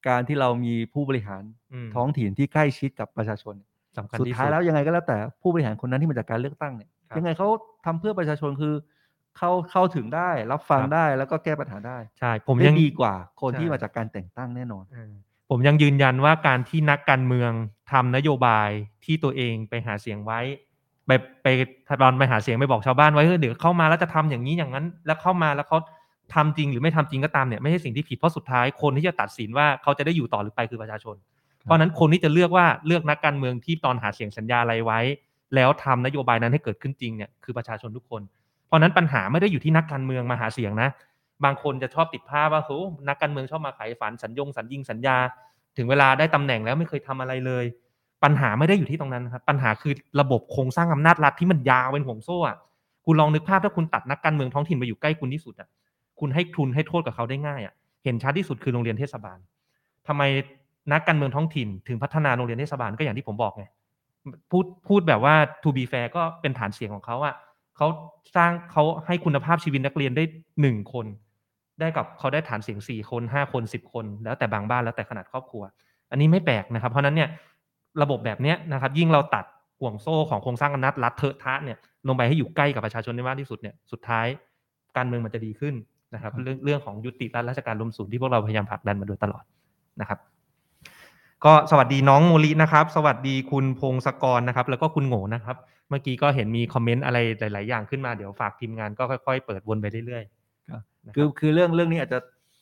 [0.08, 1.42] การที่เรามีผู้บริหาร
[1.84, 3.54] มท้องถิ่นที่ใกล้ชิดกับประชาชน
[3.98, 7.48] สำคัญสุดที่ท้ายแล้วยังไงก็แล้วแต่ผู้บริหารคนนั้นที่มาจากการเลือกตั้งเนี่ยครับยังไงเขา
[7.86, 8.74] ทำเพื่อประชาชนคือ
[9.36, 15.12] เข้าเข้าถึงได้ รับฟังครับได้แล้วก็แก้ปัญหาได้ใช่ผมได้ยังดีกว่า คนที่ใช่มาจากการแต่งตั้งแน่นอนเออ
[15.50, 17.52] ผมยังยืนยันว่าการที่นักการเมือง
[17.92, 18.70] ทำนโยบาย
[19.04, 20.40] ที่ตัวเองไปหาเสียงไว้
[21.06, 21.10] ไป
[21.42, 21.46] ไป
[22.02, 25.78] ตอนไปหาเสียงไปบอกชาวบ้านไว้เฮ้ยเดี๋ยวเข้ามาแล้วจะทำอย่างนี้อย่างนั้น แล้วเข้ามาแล้วเขา
[26.34, 31.16] ทำจริงหรือไม่ทำจริงก็ตามเนี่ยไม่ใช่สิ่งที่ผิดเพราะสุดท้ายคนที่จะตัดสินว่าเขาจะได้อยู่ต่อหรือไปคือประชาชน
[31.62, 35.00] เพราะฉะนั้นคนที่จะเลือกว่าเลือกนักการเมืองที่ตอนหาเสียงสัญญาอะไรไว้
[35.54, 38.41] แล้วทำนโยบายนั้นให้เกิดขึ้นจริงเนี่ยคือประชาชนทุกคนเพ
[38.72, 40.88] ราะนั้นปัญหาไม่ได้อยู่ที่นักการเมืองมาหาเสียงนะ
[41.44, 42.70] บางคนจะชอบติดภาพว่าโห
[43.08, 45.16] นักการเมืองชอบมาขายฝันสัญญงสัญญิงสัญญา
[45.76, 47.64] ถึงเวลาได้ตำแหน่งแล้วไม่เคยทำอะไรเลย
[48.24, 52.56] ปัญหาไม่ได้อยู่ที่ตรงนั้นครับปัญหาคือระบบโครงสร้างอำนาจรัฐที่มันยาวเป็นห่วงโซ่อะ
[53.04, 55.68] คุณลองนึกภาพถ้าคุณตัดนักการเมืองท้องถิ่นมาอยู่ใกล้คุณที่สุดอะ
[56.20, 57.74] คุณให้ทุนให้โทษกับเขาได้ง่ายอะ
[58.04, 59.38] เห็นชัดที่สุดคือโรงเรียนเทศบาล
[60.06, 60.22] ทำไม
[60.92, 63.64] นักการเมืองท้องถิ่น ถึงพัฒนาโรงเรียนเทศบาลก็อย่างที่ผมบอกไง
[64.50, 67.34] พูดพูดแบบว่า to be fair ก็เป็นฐานเสียงของเขาอะ
[67.76, 67.86] เขา
[68.36, 70.24] สร้างเขาให้คุณภาพชีวิตนักเรียนได้
[70.60, 71.06] หนึ่งคน
[71.80, 75.62] ได้กับเขาได้ฐานเสียงสี่คนห้าคนสิบคน แล้วแต่บางบ้านแล้วแต่ขนาดครอบครัว
[76.10, 77.28] อันนี้ไม่แปลกนะครับ เพราะฉะนั้นเนี่ย
[78.02, 79.44] ระบบแบบเนี้ยนะครับ ยิ่งเราตัด
[79.80, 84.26] ห่วงโซ่ของโครงสร้างอำนาจรัฐเทอะทะเนี่ยลงไปให้อยู่ใกล้กับประชาชนได้มากที่สุดเนี่ยสุดท้าย
[84.96, 85.74] การเมืองมันจะดีขึ้น
[86.14, 89.44] นะครับครับเรื่องเรื่องของยุติรัฐราชการรวมศูนย์ที่พวกเราพยายามผลักดันมาโดยตลอด
[90.00, 90.18] นะครับ
[91.44, 95.56] ก็สวัสดีน้องโมลินะครับ สวัสดีคุณพงศกรนะครับ แล้วก็คุณโง่นะครับ
[95.88, 102.18] เมื่อกี้ก็เห็นมีคอมเมนต์อะไรหลาย ๆ อย่างขึ้นมาเดี๋ยวฝากทีมงานก็ค่อย ๆ เปิดวนไปเรื่อยๆครับนะคือคือเรื่องเรื่องนี้อาจจะ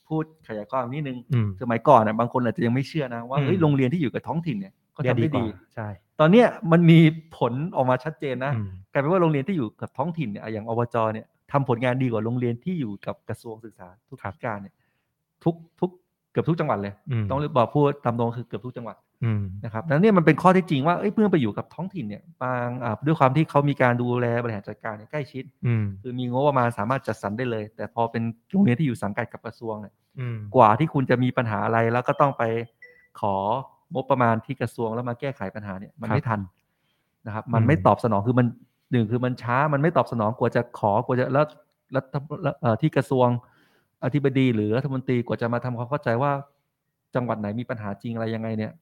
[0.08, 5.88] พูดขยายความนิดนึงอืมสมัยก่อนน่ะบางคนอาจจะยังไม่เชื่อนะว่าอืมเฮ้ยโรงเรียนที่อยู่กับท้องถิ่นเนี่ยเขาทำได้กว่าดีใช่
[6.20, 6.99] ตอนเนี้ยมันมี
[7.37, 14.75] ผลออกมาชัดเจนนะอืมกลายเป็นว่าโรงเรียนที่อยู่กับท้องถิ่นเนี่ยอย่างอบจเนี่ยทำผลงานดีกว่าโรงเรียนที่อยู่กับกระทรวงศึกษาทุกครับการเนี่ย
[15.44, 15.90] ทุกทุก
[16.32, 32.42] เกือบทุกจังหวัดเลยอืมต้องบอกพูดตามตรงคือเกือบทุกจังหวัดอืมนะครับแล้วเนี่ยมันเป็นข้อเที่จริงว่าเอ้ยเมื่อไปอยู่กับท้องถิ่นเนี่ยบางอ่าด้วยความที่เขามีการดูแลบริหารจัดการเนี่ยใกล้ชิดอืมคือมีงบประมาณสามารถจัดสรรได้เลย แต่พอเป็นโรงเรียนที่อยู่สังกัดกับกระทรวงเนี่ยอืมกว่าที่คุณจะมีปัญหาอะไรแล้วก็ต้องไป
[33.20, 33.37] ขอ
[33.94, 36.40] งบประมาณที่กระทรวงแล้วมาแก้ไขปัญหาเนี่ยมันไม่ทัน
[37.26, 38.46] นะครับ มันไม่ตอบสนองคือมัน
[38.92, 41.44] หนึ่งคือมันช้ามันไม่ตอบสนองกว่าจะขอกว่าจะแล้ว
[41.94, 42.04] รัฐ
[42.62, 43.28] เอ่อที่กระทรวง
[44.04, 46.33] อธิบดีหรือรัฐมนตรีกว่าจะมาทำความเข้าใจว่า
[47.14, 48.73] จังหวัดไหนมีปัญหาจริงอะไรยังไงเนี่ย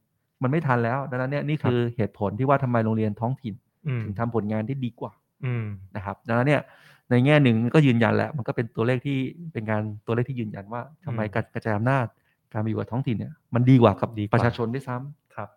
[0.43, 3.55] มันไม่ทันแล้วดังนั้นเนี่ยนี่คือเหตุผลที่ว่าทำไมโรงเรียนท้องถิ่น
[3.87, 5.13] อืมถึงทำผลงานที่ดีกว่า
[5.45, 5.65] อืม
[5.97, 6.63] นะครับดังนั้นเนี่ย
[7.11, 9.19] ในแง่หนึ่งก็ยืนยันแหละมันก็เป็นตัวเลขที่
[9.53, 12.07] เป็นการตัวเลขที่ยืนยันว่าทำไมอืมการกระจายอำนาจ
[12.53, 15.49] การมาอยู่กับท้องถิ่นเนี่ยมันดีกว่ากับดีกว่าประชาชนด้วยซ้ำครับ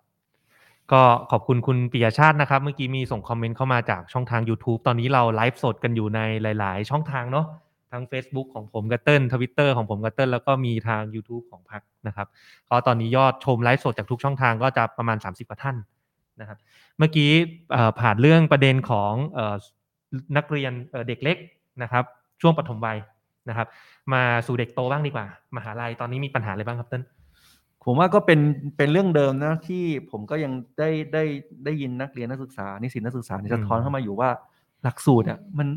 [0.91, 1.01] ก็
[1.32, 6.20] ขอบคุณคุณปิยชาตินะครับ เมื่อกี้มีส่ง comment เข้ามาจากช่องทาง YouTube ตอนนี้เราไลฟ์สดกันอยู่ใน
[6.60, 7.46] หลาย ๆ ช่องทางเนาะ
[7.91, 12.27] ทั้ง Facebook ของผมกับเติ้ลทวิตเตอร์ของผมกับเติ้ลแล้วก็มีทาง YouTube ของพรรคนะครับ
[12.69, 15.75] ก็ตอนนี้ยอดชมไลฟ์สดจากทุกช่องทางก็จะประมาณ 30กว่าท่าน
[16.41, 16.57] นะครับ
[16.98, 17.31] เมื่อกี้
[17.71, 19.55] เอ่อผ่านเรื่องประเด็นของเอ่อ
[20.38, 21.38] นักเรียนเอ่อเด็กเล็ก
[21.83, 22.03] นะครับ
[22.41, 22.98] ช่วงปฐมวัย
[23.50, 23.67] นะครับ
[24.13, 25.25] มาสู่เด็กโตบ้างดีกว่า
[25.57, 27.03] มหาลัยตอนนี้มีปัญหาอะไรบ้างครับเติ้ล
[27.86, 28.39] ผมว่าก็เป็น
[28.77, 31.24] เป็นเรื่องเดิมนะที่ผมก็ยังได้ได้
[31.65, 34.29] ได้ยินนักเรียนนักศึกษานิสิตนักศึกษาเนี่ยอืมสะท้อนเข้ามาอยู่ว่า
[34.83, 35.67] หลักสูตรเนี่ยมัน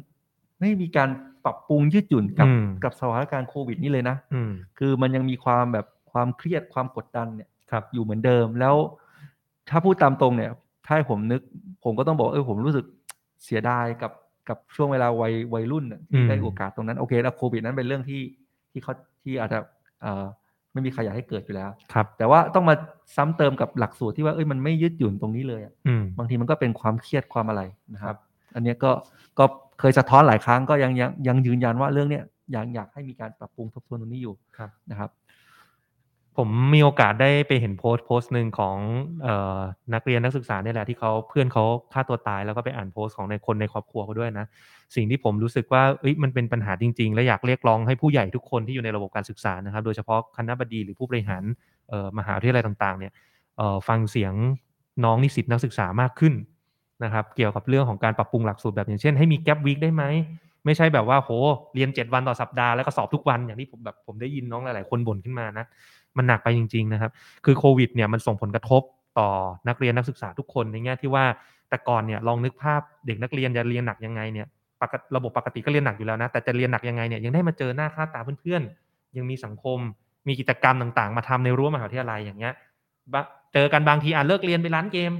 [0.64, 1.08] ไม่มีการ
[1.44, 8.74] ปรับปรุงยืดหยุ่นกับอืมกับสถานการณ์โควิดนี่เลยนะอืมคือมันยังมีความแบบความเครียดความกดดันเนี่ยครับอยู่เหมือนเดิมแล้ว
[9.70, 10.50] ถ้าพูดตามตรงเนี่ย
[10.86, 11.40] ถ้าให้ผมนึก
[11.84, 12.84] ผมก็ต้องบอกเออผมรู้สึก
[13.44, 14.12] เสียดายกับ
[14.48, 18.22] กับช่วงเวลาวัยวัยรุ่นน่ะที่อืมได้โอกาสตรงนั้นโอเคแล้วโควิดนั้นเป็นเรื่องที่
[18.70, 19.58] ที่เขาที่อาจจะ
[20.02, 20.24] เอ่อ
[20.72, 22.74] ไม่มีใครอยากให้เกิดอยู่แล้วครับ แต่ว่าต้องมา
[23.16, 27.62] ซ้ำเติมกับหลักสูตรที่ว่าเอ้ยมันไม่ยืดหยุ่นตรงนี้เลยอะอืมบางทีมันก็เป็นความเครียดความอะไร
[27.94, 28.18] นะคครัรับบ
[28.54, 28.90] อันเนี้ยก็
[29.38, 29.44] ก็
[29.80, 35.10] เคยสะท้อนหลายครั้งก็ยังยังยังยืนยันว่าเรื่องเนี้ยยังอยากให้มีการปรับปรุงทบทวนตรงนี้อยู่ครับนะครับ
[36.38, 38.76] ผมมีโอกาสได้ไปเห็นโพสต์โพสต์หนึ่งของ
[39.22, 39.58] เอ่อ
[39.94, 44.46] นักเรียนนักศึกษาเนี่ยแหละที่เขาเพื่อนเขาฆ่าตัวตายแล้วก็ไปอ่านโพสต์ของในคนในครอบครัวเขาด้วยนะ
[44.96, 51.42] สิ่งที่ผมรู้สึกว่าเอ้ยมันเป็นปัญหาจริง ๆ และอยากเรียกร้องให้ผู้ใหญ่ทุกคนที่อยู่ในระบบการศึกษานะครับ โดยเฉพาะคณะบดีหรือผู้บริหาร
[51.88, 53.12] เอ่อมหาวิทยาลัยต่าง ๆ เนี่ย
[53.56, 54.32] เอ่อฟังเสียง
[55.04, 56.34] น้องนิสิตนักศึกษามากขึ้น
[57.02, 60.04] นะครับเกี่ยวกับเรื่องของการปรับปรุงหลักสูตรแบบอย่างเช่นให้มีแก p วีคได้ไหม
[60.64, 61.30] ไม่ใช่แบบว่าโห
[61.74, 65.64] เรียน 7 วันต่อสัปดาห์แล้วก็สอบทุกวันอย่างที่ผมแบบผมได้ยินน้องหลายๆ คนบ่นขึ้นมานะ
[66.16, 67.10] มันหนักไปจริง ๆนะครับ
[67.44, 68.82] คือโควิดเนี่ยมันส่งผลกระทบ
[69.18, 69.28] ต่อ
[69.68, 71.24] นักเรียนนักศึกษาทุกคนในแง่ที่ว่า
[71.68, 74.46] แต่ก่อนเนี่ยลองนึกภาพเด็กนักเรียนจะเรียนหนักยังไงเนี่ย
[75.16, 79.78] ระบบปกติก็เรียนหนักอยู่แล้วนะแต่จะเรียนหนักยังไงเนี่ยยังได้มาเจอหน้าค่าตาเพื่อนๆ ยังมีสังคม
[80.28, 82.54] มีกิจกรรมต่างๆ มาทำในรั้วมหาวิทยาลัยอย่างเงี้ย
[83.12, 83.14] บ
[83.54, 85.12] เจอกันบางทีอะเลิกเรียนไปร้านเกม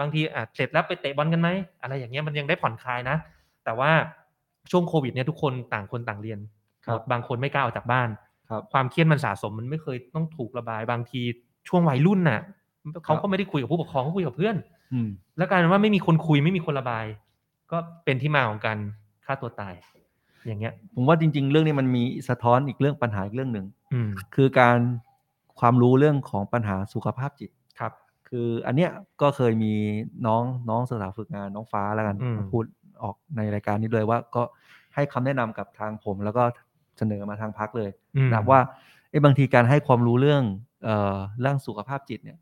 [0.00, 1.48] บางทีอะเสร็จแล้วไปเตะบอลกันไหม
[1.82, 3.16] อะไรอย่างเงี้ยมันยังได้ผ่อนคลายนะ
[3.64, 3.90] แต่ว่า
[4.70, 6.38] ช่วงโควิดเนี่ยทุกคนต่างคนต่างเรียน
[6.86, 8.08] ครับบางคนไม่กล้าออกจากบ้าน
[8.50, 11.20] ครับความเครียดมันสะสมมันไม่เคยต้องถูกระบายบางที
[11.68, 12.40] ช่วงวัยรุ่นน่ะ
[13.04, 14.56] เขาก็ไม่ได้คุยกับผู้ปกครองเขาคุยกับเพื่อน
[14.92, 17.04] อืมแล้วกลายเป็นว่าไม่มีคนคุยไม่มีคนระบาย
[17.70, 18.78] ก็เป็นที่มาของการ
[19.24, 19.74] ฆ่าตัวตาย
[20.46, 24.78] อย่างเงี้ย ผมว่าจริง ๆ เรื่องนี้มันมีสะท้อนอีกเรื่องปัญหาอีกเรื่องหนึ่งอืมคือการ
[25.60, 27.50] ความรู้เรื่องของปัญหาสุขภาพจิต
[28.28, 28.90] ครับคืออันเนี้ย
[29.22, 29.72] ก็เคยมี
[30.26, 32.64] น้องน้องศึกษาฝึกงานน้องฟ้าแล้วกันอืมมาพูด
[33.02, 34.42] ออกในรายการนี้เลยว่าก็
[34.94, 36.42] ให้คำแนะนำกับทางผมแล้วก็
[36.98, 38.60] เสนอมาทางพักเลยอืมนะว่า
[39.10, 40.42] เอ้บางทีการให้ความรู้เรื่อง
[40.84, 42.38] เอ่อเรื่องสุขภาพจิตเนี่ย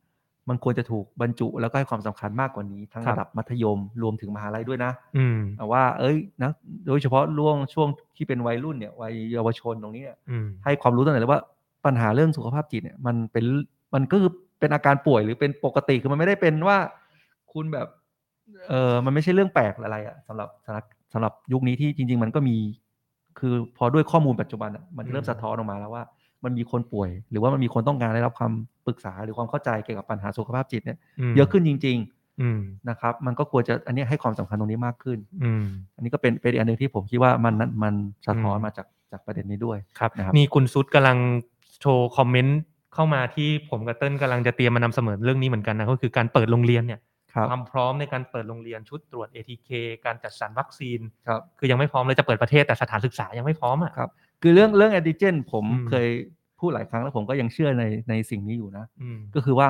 [0.49, 5.38] มันควรจะถูกบรรจุแล้วก็ให้ความสำคัญมากกว่านี้ ทั้งระดับมัธยมรวมถึงมหาลัยด้วยนะ อืม
[5.72, 6.51] ว่า เอ้ยนะ
[6.87, 11.40] โดยเฉพาะร่วงช่วงที่เป็นวัยรุ่นเนี่ยวัยเยาวชนตรงนี้เนี่ยอืมให้ความรู้ตั้งแต่เลยว่า
[11.85, 13.44] ปัญหาเรื่องสุขภาพจิตเนี่ยมันเป็น
[13.94, 16.79] มันก็คือ เป็นอาการป่วยหรือเป็นปกติคือมันไม่ได้เป็นว่า
[17.53, 17.88] คุณแบบ
[18.69, 22.57] เออมันไม่ใช่เรื่องแปลกอะไรอะสำหรับสำหรับสำหรับยุคนี้ที่จริง ๆ มันก็มี
[23.38, 26.05] คือพอด้วยข้อมูลปัจจุบันอะมันเริ่มอืมสะท้อนออกมาแล้วว่า
[26.45, 28.53] มันมีคนป่วย หรือว่ามันมีคนต้องการได้รับความ
[28.87, 30.99] ปรึกษาหรือความเข้าใจเกี่ยวกับปัญหาสุขภาพจิตเนี่ย
[31.31, 31.99] มเยอะขึ้นจริง
[32.40, 35.64] อืมๆนะครับ มันก็ควรจะอันนี้ให้ความสำคัญตรงนี้มากขึ้น อืม
[35.97, 37.95] อันนี้ก็เป็นเป็นอีกอันหนึ่งที่ผมคิดว่ามันนั้นมัน
[38.27, 41.19] สะท้อนอืมมาจากจากประเด็นนี้ด้วยครับนะครับนี่คุณซุดกำลัง
[41.81, 42.59] โชว์คอมเมนต์
[42.96, 47.00] เข้ามาที่ผมกับเติ้ลกำลังจะเตรียมมานำเสนอเรื่องนี้เหมือนกันนะก็คือการเปิดโรงเรียนเนี่ย
[47.35, 49.70] ครับความพร้อมในการเปิดโรงเรียนชุดตรวจ ATK
[50.06, 54.11] การจัดสรรวัคซีนครับคือยังไม่พร้อมเลยจะเปิดประเทศแต่สถานศึกษายังไม่พร้อมอะครับ
[54.42, 56.09] คือเรื่องเรื่องแอนติเจนผมอืมเคย
[56.61, 59.68] พูดหลายครั้งแล้วผมก็ยังเชื่อในในสิ่งนี้อยู่นะอืมก็คือว่า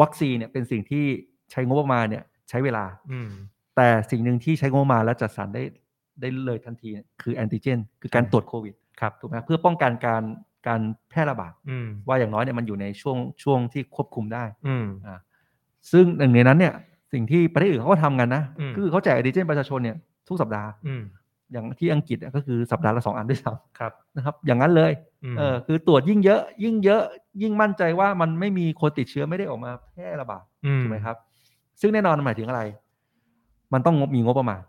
[0.00, 1.04] วัคซีนเนี่ยเป็นสิ่งที่
[1.50, 3.28] ใช้งบประมาณเนี่ยใช้เวลาอืม
[3.76, 5.62] แต่สิ่งหนึ่งที่ใช้งบประมาณแล้วจัดสรรได้
[6.20, 10.22] ได้เลยทันทีเนี่ยคือแอนติเจนคือการใช่ตรวจโควิดครับถูกไหมเพื่อป้องกันการ
[10.68, 15.18] การแพร่ระบาดอืมว่าอย่างน้อยเนี่ยมันอยู่ในช่วงช่วงที่ควบคุมได้อืมอ่า
[15.90, 16.74] ซึ่งหนึ่งในนั้นเนี่ย
[17.12, 19.96] สิ่งที่ประเทศอื่นเขาก็ทำกันนะอืมก็คือเขาแจกอดิเจนประชาชนเนี่ย
[20.28, 21.02] ทุกสัปดาห์อืม
[21.52, 24.92] อย่างที่อังกฤษอะก็คือสัปดาห์ละสองอันด้วยซ้ครับำนะครับ อย่างนั้นเลย
[25.32, 27.02] มเออคือตรวจยิ่งเยอะ ยิ่งเยอะ
[27.42, 30.44] ยิ่งมั่นใจว่ามันไม่มีคนติดเชื้อไม่ได้ออกมาแพร่ระบาด
[30.82, 31.16] ถูกไหมครับ
[31.80, 32.62] ซึ่งแน่นอนมันหมายถึงอะไร
[33.72, 34.60] มันต้องงบมีงบประมาณ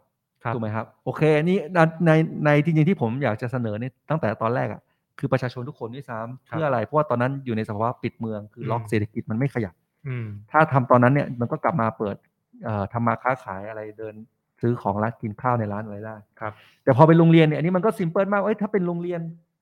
[0.43, 2.11] ครับถูกไหมครับ โอเคอันนี้ในใน
[2.45, 4.81] ในจริงๆที่ผมอยากจะเสนอเนี่ยตั้งแต่ตอนแรกอะ
[5.19, 9.73] คือประชาชนทุกคนด้วยซ้ำเพื่ออะไรเพราะว่าตอนนั้นอยู่ในสภาวะปิดเมือง คือล็อกอืมเศรษฐกิจมันไม่ขยับ
[10.07, 12.15] อืมถ้าทำตอนนั้นเนี่ยมันก็กลับมาเปิด
[12.63, 14.15] เอ่อทำมาค้าขายอะไรเดิน
[14.61, 16.53] ซื้อของร้านกินข้าวในร้านอะไรได้ครับ
[16.83, 19.21] แต่พอเป็นโรงเรียนเนี่ยอันนี้มันก็ซิมเพิลมากเอ้ยถ้าเป็นโรงเรียน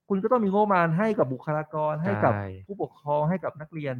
[0.09, 3.95] คุณก็ต้องมีงบประมาณให้กับบุคลากรให้กับใช่ผู้ปกครองให้กับนักเรียน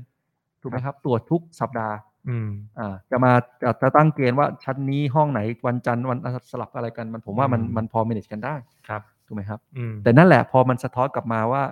[0.62, 1.96] ถูกไหมครับ ตรวจทุกสัปดาห์
[2.30, 6.18] อืมอ่า จะมาจะจะตั้งเกณฑ์ว่าชั้นนี้ห้องไหนวันจันทร์วัน
[6.52, 8.56] สลับอะไรกันมันผมว่ามันอืมมันพอ manage กันได้
[8.88, 11.64] ครับ ถูกไหมครับอืมแต่นั่นแหละพอมันสะท้อนกลับมาว่า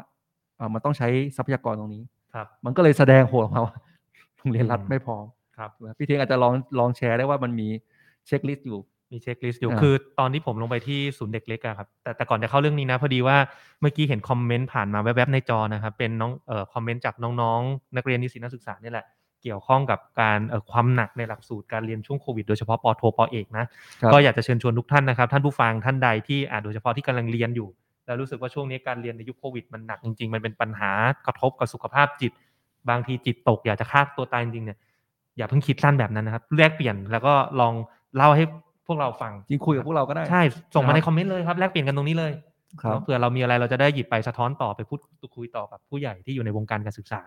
[0.58, 3.76] เอ่อมันต้องใช้ทรัพยากรตรงนี้ครับ มันก็เลยแสดงผลออกมาว่า
[4.38, 5.26] โรงเรียนรัฐอืมไม่พร้อม
[5.58, 7.68] ครับถูกไหมพี่เทงอาจจะลองลองแชร์ได้ว่ามันมี
[8.28, 8.80] เช็คลิสต์อยู่
[9.12, 13.38] มี checklist อยู่อ่าคือตอนที่ผมลงไปที่ศูนย์เด็กเล็กอะครับแต่แต่ก่อนจะเข้าเรื่องนี้นะพอดีว่า
[13.82, 19.06] เมื่อกี้เห็น comment ผ่านมาแวบๆในจอนะครับเป็นน้องเอ่อ comment จากน้องๆ นักเรียนนิสิตนักศึกษาเนี่ยแหละ
[19.44, 23.66] เกี่ยวข้องกับการเอ่อความหนักในหลักสูตรการเรียนช่วงโควิดโดยเฉพาะปอโทปอเอกนะ
[24.02, 27.68] ครับก็อยากจะเชิญชวนทุกท่านนะครับ ท่านผู้ฟังท่านใดที่อ่าโดยเฉพาะที่กำลังเรียนอยู่
[28.06, 30.92] แล้วรู้สึกว่าช่วงนี้การเรียนในยุคโควิดมันหนักจริงๆ มันเป็นปัญหา
[31.26, 32.32] กระทบกับสุขภาพจิต
[32.90, 34.78] บางทีจิตตกอยากจะฆ่าตัวตายจริงๆเนี่ย
[35.38, 37.74] อย่าเพิ่งคิดสั้นแบบนั้นนะครับแลกเปลี่ยนแล้วก็ลอง
[38.18, 38.44] เล่าให้
[38.88, 40.44] พวกเราฟังจริงคุยกับพวกเราก็ได้ใช่
[40.76, 42.32] ส่งมาครับในคอมเมนต์เลยครับแลกเปลี่ยนกันตรงนี้เลย
[42.82, 45.00] ครับเนาะเผื่อเรามีอะไรเราจะได้หยิบไปสะท้อนต่อไปพูด
[45.36, 47.22] คุยต่อกับผู้ใหญ่ที่อยู่ในวงการการศึกษา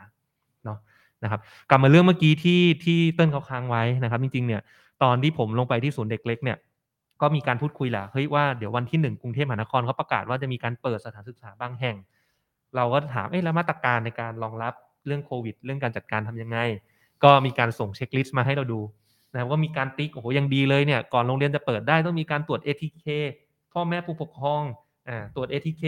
[0.64, 0.78] เนาะ
[1.22, 4.60] นะครับกลับมาเรื่องเมื่อกี้ที่ที่เติ้ลเขาค้างไว้นะครับ จริงๆเนี่ย
[5.02, 6.58] ตอนที่ผมลงไปที่ศูนย์เด็กเล็กเนี่ย
[7.20, 11.96] ก็มีการพูดคุยแหละเฮ้ยว่าเดี๋ยววันที่หนึ่งกรุงเทพมหานครเขาประกาศว่าจะมีการเปิดสถานศึกษาบางแห่ง
[12.76, 14.74] เราก็ถามเอ๊ะแล้วมาตรการในการรองรับ
[15.06, 16.58] เรื่องโควิด เรื่องการจัดการทำยังไง
[17.24, 18.80] ก็มีการส่งเช็คลิสต์มาให้เราดู
[19.32, 23.06] นะครับว่ามีการติ๊กโอ้โหยังดีเลยเนี่ยก่อนโรงเรียนจะเปิดได้ต้องมีการตรวจ ATK
[23.72, 24.62] พ่อแม่ผู้ปกครอง
[25.08, 25.82] อ่าตรวจ ATK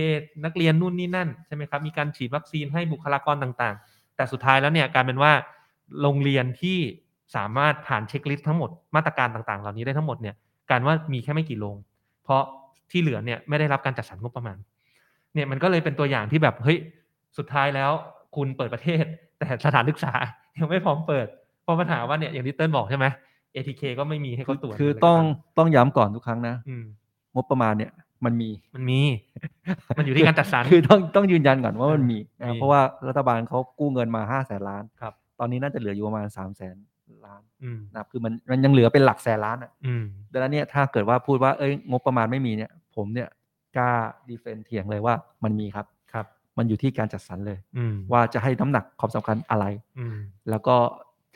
[0.44, 5.32] นักเรียนนู่นนี่นั่นใช่ไหมครับมีการฉีดวัคซีนให้บุคลากรต่างๆ แต่สุดท้ายแล้วเนี่ยการเป็นว่า
[6.02, 6.78] โรงเรียนที่
[7.36, 10.34] สามารถผ่านเช็คลิสต์ทั้งหมดมาตรการต่างๆ เหล่านี้ได้ทั้งหมดเนี่ย
[10.70, 11.76] การว่ามีแค่ไม่กี่โรง
[12.24, 12.42] เพราะ
[12.90, 14.56] ที่เหลือเนี่ยไม่ได้รับการจัดสรรงบประมาณ
[15.34, 16.78] เนี่ยมันก็เลยเป็นตัวอย่างที่แบบเฮ้ย
[17.38, 17.90] สุดท้ายแล้ว
[18.36, 19.04] คุณเปิดประเทศ
[19.38, 20.12] แต่สถานศึกษา
[20.58, 21.26] ยังไม่พร้อมเปิด
[21.62, 23.06] เพราะปัญหาว่าเนี่ยอย่างที่เติ้ลบอกใช่ไหม
[23.54, 26.84] ATK ก็ไม่มีให้เขาตรวจคืออะไรต้องต่าต้องย้ำก่อนทุกครั้งนะอืม
[27.34, 27.92] งบประมาณเนี่ย
[28.24, 29.00] มันมีมันมี
[29.98, 36.76] มันอยู่ที่การจัดสรรคือต้องต้องยืนยันก่อนว่ามันมีนะมีเพราะว่ารัฐบาลเขากู้เงินมาห้าแสนล้านครับ ตอนนี้น่าจะเหลืออยู่ประมาณสามแสน
[37.26, 43.28] ล้านอืมนะครับคือมันมันยังเหลือเป็นหลักแสนล้านอะอืมดังนั้นเนี่ยถ้าเกิดว่าพูดว่าเอ้ยงบประมาณไม่มีเนี่ย ผมเนี่ย
[43.76, 43.90] กล้า
[44.28, 46.26] ดีเฟนเถียงเลยว่ามันมีครับครับ
[46.58, 49.64] มันอยู่ที่การจัดสรรเลยอืมว่าจะให้น้ำหนักความสำคัญอะไร
[49.98, 50.16] อืม
[50.50, 50.76] แล้วก็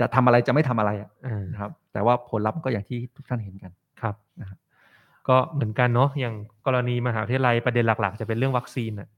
[0.01, 4.59] จะทำอะไรจะไม่ทำอะไรอะอ่านะครับ แต่ว่าผลลัพธ์ก็อย่างที่ทุกท่านเห็นกันครับนะครับ
[5.29, 6.35] ก็เหมือนกันเนาะอย่าง
[6.67, 9.09] กรณีมหาวิทยาลัยประเด็นหลัก ๆ จะเป็นเรื่องวัคซีนอะ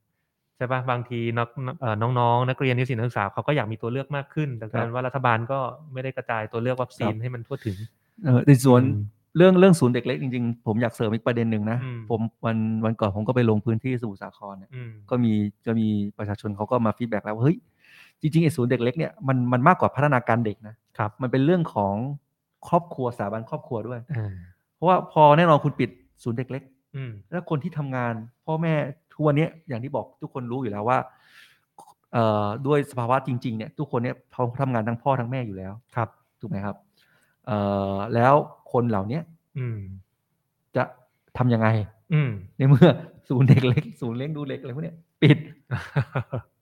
[0.56, 1.48] ใช่ปะบางทีนัก
[1.80, 5.58] เอ่อน้องๆนักเรียนนิสิตนักศึกษาเขาก็อยากมีตัวเลือกมากขึ้นแต่กลารว่ารัฐบาลก็
[5.92, 7.76] ไม่ได้กระจายตัวเลือกวัคซีนครับให้มันทั่วถึง
[8.24, 15.32] เออในส่วนอืมเรื่องเรื่องศูนย์เด็กเล็กจริงๆ ผมอยากเสริมอีกประเด็นหนึ่งนะอืมผมวันวันก่อนผมก็ไปลงพื้นที่สมุทรสาครเนี่ยอืมก็มี
[15.66, 15.88] จะมี
[16.18, 17.56] ประชาชนเขาก็มา feedback แล้วว่าเฮ้ย
[18.20, 21.94] จริงๆไอ้ศูนย์เด็กเล็กเนี่ยมันมันมากกว่าพัฒนาการเด็กนะครับ มันเป็นเรื่องของ
[22.68, 24.34] ครอบครัวสถาบันครอบครัวด้วยอ่า
[24.74, 25.90] เพราะว่าพอแน่นอนคุณปิด
[26.22, 26.62] ศูนย์เด็กเล็ก
[26.96, 28.12] อืมแล้วคนที่ทำงาน
[28.46, 28.74] พ่อแม่
[29.12, 30.98] ทุกวันเนี้ยอย่างที่บอกทุกคนรู้อยู่แล้วว่า
[32.12, 36.08] เอ่อด้วยสภาวะจริง ๆ เนี่ย ทุกคนเนี่ยเขาทำงานทั้งพ่อทั้งแม่อยู่แล้วครับ
[36.40, 36.76] ถูกไหมครับ
[37.46, 37.58] เอ่
[37.94, 38.34] อแล้ว
[38.72, 39.22] คนเหล่าเนี้ย
[39.58, 39.78] อืม
[40.76, 40.84] จะ
[41.38, 41.68] ทำยังไง
[42.12, 42.88] อืมในเมื่อ
[43.28, 45.38] ศูนย์เด็กเล็ก ศูนย์เลี้ยงดูเด็กอะไรพวกเนี้ยปิด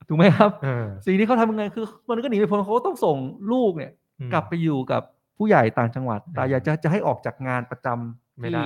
[0.08, 3.16] ถูกไหมครับเออสิ่งที่เขาทำยังไงคือ มันก็หนีไม่พ้นเขาก็ต้องส่ง
[3.52, 5.02] ลูกเนี่ยอืมกลับไปอยู่กับ
[5.38, 8.64] ผู้ใหญ่ต่างจังหวัดแต่อืมอยากจะจะให้ออกจากงานประจำไม่ที่ได้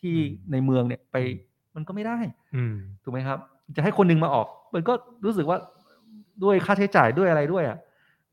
[0.00, 1.36] ที่อืมในเมืองเนี่ยไปอืม
[1.76, 2.18] มันก็ไม่ได้
[2.56, 3.38] อืมถูกไหมครับ
[3.76, 4.92] จะให้คนหนึงมาออก มันก็
[5.24, 5.58] รู้สึกว่า
[6.44, 7.78] ด้วยค่าใช้จ่ายด้วยอะไรด้วยอะ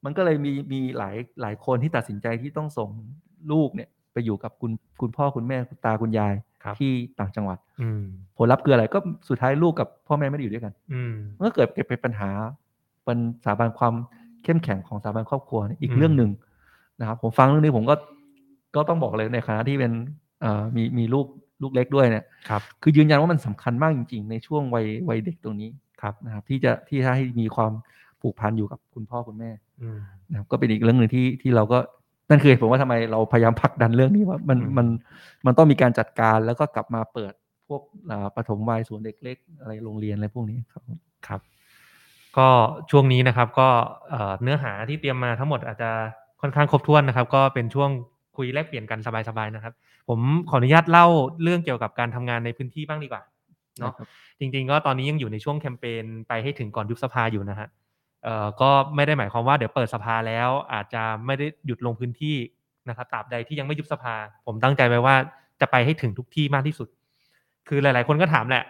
[0.05, 2.89] มันก็เลยมีมีหลายหลายคนที่ตัดสินใจที่ต้องส่ง
[3.51, 8.03] ลูกเนี่ยไปอยู่กับคุณคุณพ่อคุณแม่คุณตาคุณยายครับที่ต่างจังหวัด อืม
[8.37, 12.29] ผลลัพธ์คืออะไรก็สุดท้ายลูกกับพ่อแม่ไม่ได้อยู่ด้วยกัน อืมมันก็เกิดเป็นปัญหา
[13.03, 13.93] เป็นสถาบันความ
[14.43, 16.31] เข้มแข็งของสถาบันครอบครัวเนี่ยอีกอืมเรื่องหนึ่ง
[16.99, 17.95] นะครับผมฟังเรื่องนี้ผมก็
[18.75, 19.91] ก็ต้องบอกเลยในฐานะที่เป็น
[20.41, 21.27] เอ่อมีมีลูก
[21.61, 25.69] ลูกเล็กด้วยเนี่ยครับคือยืนยันว่ามันสำคัญมากจริง ๆ ในช่วงวัยวัยเด็กตรงนี้
[26.01, 27.71] ครับนะครับ ที่จะที่จะให้มีความ
[28.21, 31.79] ผูกพันอยู่กับคุณพ่อคุณแม่อืมนะครับก็เป็นอีกเรื่องหนึ่งที่ที่เราก็
[32.29, 34.87] นั่นคือเหตุผมว่าทำไมเราพยายามผลักดันเรื่องนี้ว่ามันอืมมัน
[35.45, 37.33] มันต้องมีการจัดการแล้วก็กลับมาเปิด
[37.67, 37.81] พวก
[38.11, 40.83] อ่าปฐมวัยศูนย์เด็กเล็กอะไรโรงเรียนอะไรพวกนี้ครับ
[41.27, 41.41] ครับ
[42.37, 42.47] ก็
[42.91, 43.67] ช่วงนี้นะครับ ก็
[44.09, 45.91] เอ่อเนื้อหาที่เตรียมมาทั้งหมดอาจจะ
[46.41, 47.89] ค่อนข้างครบถ้วนนะครับ ก็เป็นช่วง
[48.37, 49.73] คุยแลกเปลี่ยนกันสบายๆนะครับ
[50.09, 50.19] ผม
[50.49, 51.07] ขออนุญาตเล่า
[51.43, 53.21] เรื่องเกี่ยวกับการทำงานในพื้นที่บ้างดีกว่า
[53.79, 54.07] เนาะครับ
[54.39, 57.67] จริง ๆ ก็ตอนนี้ยังอยู่ในช่วงแคมเปญไปให้ถึงก่อนยุบสภาอยู่นะฮะ
[58.23, 62.35] เอ่อก็ไม่ได้หมายความว่าเดี๋ยวเปิดสภาแล้วอาจจะไม่ได้หยุดลงพื้นที่
[62.89, 65.15] นะครับตราบใดที่ยังไม่ยุบสภา ผมตั้งใจไว้ว่า
[65.61, 66.87] จะไปให้ถึงทุกที่มากที่สุด
[67.67, 68.63] คือหลาย ๆ คนก็ถามแหละ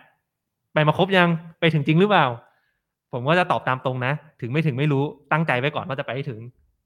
[0.73, 1.27] ไปมาครบยัง
[1.59, 2.25] ไปถึงจริงหรือเปล่า
[3.13, 6.39] ผมก็จะตอบตามตรงนะ ถึงไม่ถึงไม่รู้ตั้งใจไว้ก่อนว่าจะไปให้ถึง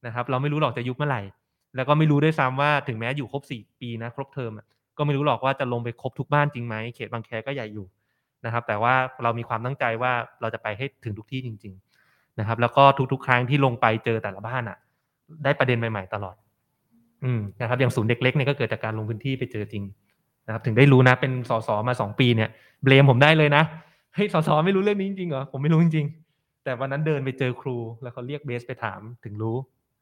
[0.05, 1.21] นะครับ เราไม่รู้หรอกจะยุบเมื่อไหร่
[1.75, 4.51] แล้วก็ไม่รู้ด้วยซ้ำว่าถึงแม้อยู่ครบสี่ปีนะครบเทอม
[4.97, 7.85] ก็ไม่รู้หรอกว่าจะลงไปครบทุกบ้านจริงไหมเขตบางแคก็ใหญ่อยู่
[8.45, 10.11] นะครับ แต่ว่าเรามีความตั้งใจว่า
[10.41, 11.73] เราจะไปให้ถึงทุกที่จริง
[12.05, 14.77] ๆนะครับ แล้วก็ทุกๆ ครั้งที่ลงไปเจอแต่ละบ้านอะ
[15.43, 16.35] ได้ประเด็นใหม่ๆ ตลอด
[17.23, 19.83] อืมนะครับ อย่างศูนย์เด็กเล็กเนี่ยก็เกิดจากการลงพื้นที่ไปเจอจริง
[20.47, 22.49] นะครับถึงได้รู้นะเป็นสสมาสองปีเนี่ย
[22.83, 23.63] เบลมผมได้เลยนะ
[24.15, 29.57] เฮ้ยสสไม่รู้เรื่องนี้จริงๆเหรอผมไม่รู้จริงๆแต่วันนั้นเดินไปเจอครูแล้วเขาเรียกเบสไปถามถึงรู้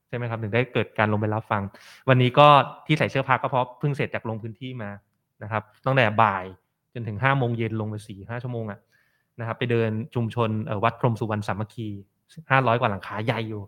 [0.10, 1.62] ใช่ไหมครับถึงได้เกิดการลงไปรับฟัง
[2.10, 2.48] วันนี้ก็
[2.86, 4.90] ที่ใส่เสื้อผ้าก็เพราะเพิ่งเสร็จจากลงพื้นที่มา
[5.44, 6.46] นะครับตั้งแต่บ่าย
[6.94, 8.80] จนถึงห้าโมงเย็นลงไปสี่ห้าชั่วโมงอะ
[9.40, 11.88] นะครับไปเดินชุมชนเอ่อวัดพรหมสุวรรณสามัคคี
[12.52, 13.62] ห้าร้อยกว่าหลังคาใหญ่อยู่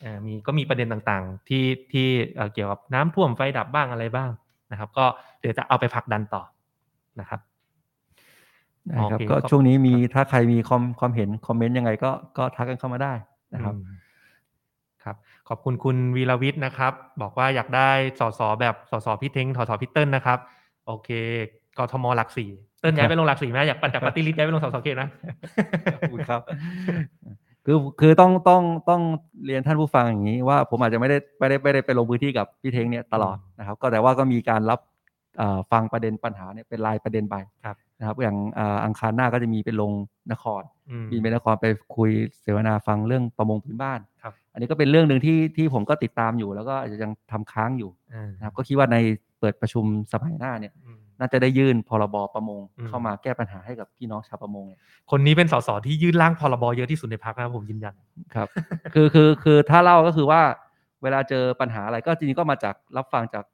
[0.00, 4.30] เอ่อมีก็มีประเด็นต่างๆ ที่ที่เอ่อเกี่ยวกับน้ำท่วมไฟดับบ้างอะไรบ้าง
[4.70, 5.04] นะครับ ก็
[5.40, 6.42] เดี๋ยวจะเอาไปผลักดันต่อ
[7.20, 7.40] นะครับ
[8.88, 13.12] ได้ครับโอเคก็ขอบช่วงนี้มีครับถ้าใครมีความความเห็นคอมเมนต์ยังไงก็ก็ทักกันเข้ามาได้
[13.54, 13.94] นะครับอืม
[15.04, 15.16] ครับ
[15.48, 20.38] ขอบคุณคุณวีรวิทย์นะครับ บอกว่าอยากได้สสแบบสสพี่เท้งสสพี่เติ้ลนะครับ
[20.86, 21.08] โอเค
[21.78, 25.08] กทมหลักสี่เติ้ลย้ายไปลงหลักสี่ไหมอยากปั่นจากปฏิริษีย้ายไปลงสสเขตนะ
[26.28, 26.40] ครับ
[27.66, 29.02] คือคือต้องต้องต้อง
[29.46, 34.80] เรียนท่านผู้ฟังอย่างนี้ว่าผมอาจจะไม่ได้ไม่ได้ไม่ได้ไปลงพื้นที่กับพี่เท้งเนี่ยตลอดนะครับ ก็แต่ว่าก็มีการรับ
[35.72, 39.92] ฟังประเด็นปัญหาเนี่ยเป็นรายประเด็นไปครับนะครับ อย่างเอ่ออังคารหน้าก็จะมีเป็นลง
[40.32, 41.66] นครอืมบินไปนครไป
[41.96, 42.10] คุย
[42.42, 48.96] เสวนาฟังเรื่องประมงพื้นบ้านครับอันนี้ก็เป็นเรื่องหนึ่งที่ที่ผมก็ติดตามอยู่ แล้วก็อาจจะยังทำค้างอยู่อ่านะครับก็คิดว่าใน
[49.40, 57.94] เปิดประชุมสมัยหน้าเนี่ยอืมน่าจะได้ยื่นพรบประมงอืมเข้ามาแก้ปัญหาให้กับพี่น้องชาวประมงเนี่ยคนนี้เป็นสสที่ยื่นร่างพรบเยอะที่สุดในพรรคนะครับผมยืนยัน
[58.34, 58.48] ครับ
[58.94, 60.42] คือคือคือถ้าเล่าก็คือว่า
[61.02, 63.53] เวลาเจอปัญหาอะไรก็จริงๆก็มาจากรับฟังจากเ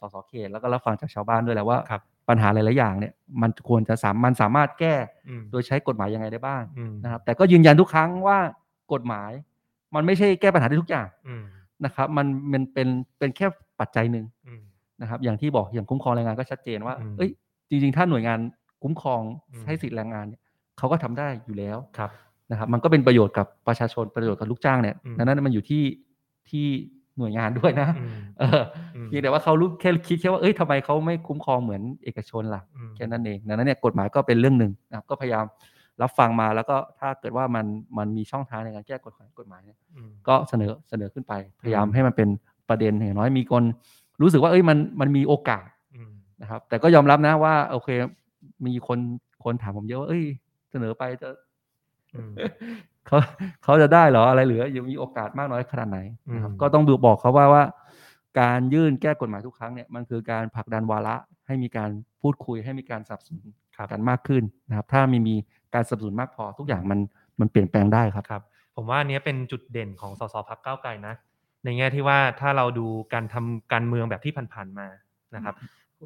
[0.00, 4.94] สสเขตแล้วก็รับฟังจากชาวบ้านด้วยแหละว่าครับปัญหาหลายๆอย่างเนี่ยมันควรจะสามมันสามารถแก้
[5.28, 8.38] อืมโดยใช้กฎหมายยังไงได้บ้างอืมนะครับ แต่ก็ยืนยันทุกครั้งว่า
[8.92, 9.30] กฎหมาย
[9.94, 11.42] มันไม่ใช่แก้ปัญหาได้ทุกอย่างอืม
[11.84, 13.46] นะครับ มันมันเป็นเป็นแค่
[13.80, 14.62] ปัจจัยหนึ่งอืม
[15.00, 17.30] นะครับ อย่างที่บอกอย่างคุ้มครองแรงงานก็ชัดเจนว่าอืมเอ้ย
[17.70, 18.38] จริง ๆ ถ้าหน่วยงาน
[18.82, 20.40] คุ้มครองอืมให้สิทธิแรงงานเนี่ย
[20.78, 22.10] เขาก็ทำได้อยู่แล้วครับ
[22.50, 25.84] นะครับ มันก็เป็นประโยชน์กับประชาชนประโยชน์กับลูกจ้างเนี่ยอืมดังนั้นมันอยู่ที่
[26.50, 26.66] ที่
[27.18, 28.62] หน่วยงานด้วยนะอืมเออ
[28.96, 35.44] อมเพียงแต่ว่าเขารู้แค่คิดแค่ว่าเอ้ยทำไมเขาไม่คุ้มครองเหมือนเอกชนล่ะอืมแค่นั้นเองดังนั้นเนี่ยกฎหมายก็เป็นเรื่องหนึ่งนะครับก็พยายาม
[36.02, 37.66] รับฟังมาแล้วก็ถ้าเกิดว่ามัน
[37.98, 42.28] มันมีช่องทางในการแก้กฎหมายกฎหมายเนี่ยอืมก็เสนอเสนอขึ้นไป พยายามอืมให้มันเป็น
[42.68, 43.62] ประเด็นอย่างน้อยมีคน
[44.22, 47.88] รู้สึกว่าเอ้ยมันมันมีโอกาสอืมนะครับ แต่ก็ยอมรับนะว่า โอเค
[48.66, 48.98] มีคน
[49.44, 50.24] คนถามผมเยอะว่าเอ้ย
[50.70, 51.28] เสนอไปจะ
[52.14, 52.32] อืม
[53.06, 53.18] เขา
[53.62, 55.98] เขาจะได้เหรออะไรเหลือยังมีโอกาสมากน้อยขนาดไหน
[56.34, 57.64] นะครับอืมก็ต้องดูบอกเขาว่าว่า
[58.40, 61.90] การยื่นแก้กฎหมายทุกครั้งเนี่ยมันคือการผลักดันวาระให้มีการ
[62.22, 65.34] พูดคุยให้มีการสนับสนุนครับกันมากขึ้นนะครับ ถ้ามีมี
[65.74, 66.98] การสนับสนุนมากพอทุกอย่างมัน
[67.40, 68.42] มันเปลี่ยนแปลงได้ครับครับ
[68.76, 71.14] ผมว่าอันเนี้ยเป็นจุดเด่นของสสพักก้าวไกลนะ
[71.64, 74.86] ในแง่ที่ว่าถ้าเราดูการทำการเมืองแบบที่ผ่านๆมา
[75.34, 75.54] นะครับ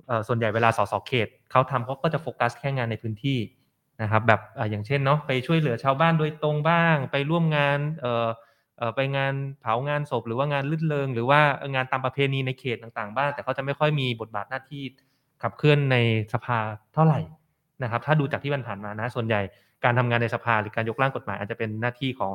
[0.06, 3.38] เอ่อส่วนใหญ่เวลาสสเขตเขาทำเขาก็จะโฟกัสแค่งานในพื้นที่
[4.02, 8.28] นะครับแบบออย่างเช่นเนาะไปช่วยเหลือชาวบ้านโดยตรงบ้าง ไปร่วมงานเอ่อ
[8.78, 11.40] เอ่อไปงานเผางานศพหรือว่างานลื่นเริงหรือว่า
[11.74, 14.82] งานตามประเพณีในเขตต่างๆ บ้างแต่เขาจะไม่ค่อยมีบทบาทหน้าที่
[15.42, 15.96] ขับเคลื่อนใน
[16.32, 16.58] สภา
[16.94, 17.20] เท่าไหร่
[17.82, 19.40] นะครับ ถ้าดูจากที่ผ่านมานะส่วนใหญ่
[19.84, 22.32] การทำงานในสภาหรือการยกร่างกฎหมายอาจจะเป็นหน้าที่ของ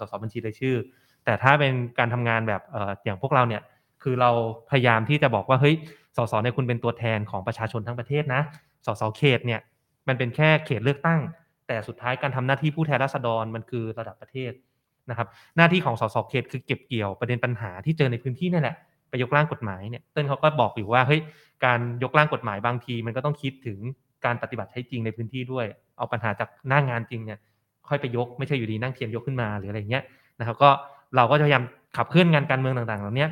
[0.00, 0.76] สสบัญชีรายชื่อ
[1.24, 3.62] แต่ถ้าเป็นการทำงานแบบเอ่ออย่างพวกเราเนี่ย
[4.02, 4.30] คือเรา
[4.70, 5.74] พยายามที่จะบอกว่าเฮ้ย
[6.16, 8.42] สสเนี่ยคุณเป็นตัวแทนของประชาชนทั้งประเทศนะ
[8.86, 9.60] สสเขตเนี่ย
[10.08, 11.20] มันเป็นแค่เขตเลือกตั้ง
[11.68, 14.52] แต่สุดท้ายการทำหน้าที่ผู้แทนราษฎรมันคือระดับประเทศ
[15.10, 18.76] นะครับ หน้าที่ของสสเขตคือเก็บเกี่ยวประเด็นปัญหาที่เจอในพื้นที่นี่แหละ
[19.08, 21.20] ไปยกร่างกฎหมายเนี่ยเติ้ลเขาก็บอกอยู่ว่าเฮ้ย
[21.64, 23.78] การยกร่างกฎหมายบางที มันก็ต้องคิดถึง
[24.24, 25.66] การปฏิบัติใช้จริงในพื้นที่ด้วย
[25.98, 27.38] เอาปัญหาจากหน้างานจริงเนี่ย
[27.88, 30.04] ค่อยไปยกไม่ใช่อยู่ดีนั่งเทียมยกขึ้นมาหรืออะไรเงี้ย
[30.40, 30.70] นะครับก็
[31.16, 31.64] เราก็จะพยายาม
[31.96, 33.26] ขับเคลื่อนงานการเมืองต่างๆเหล่านี้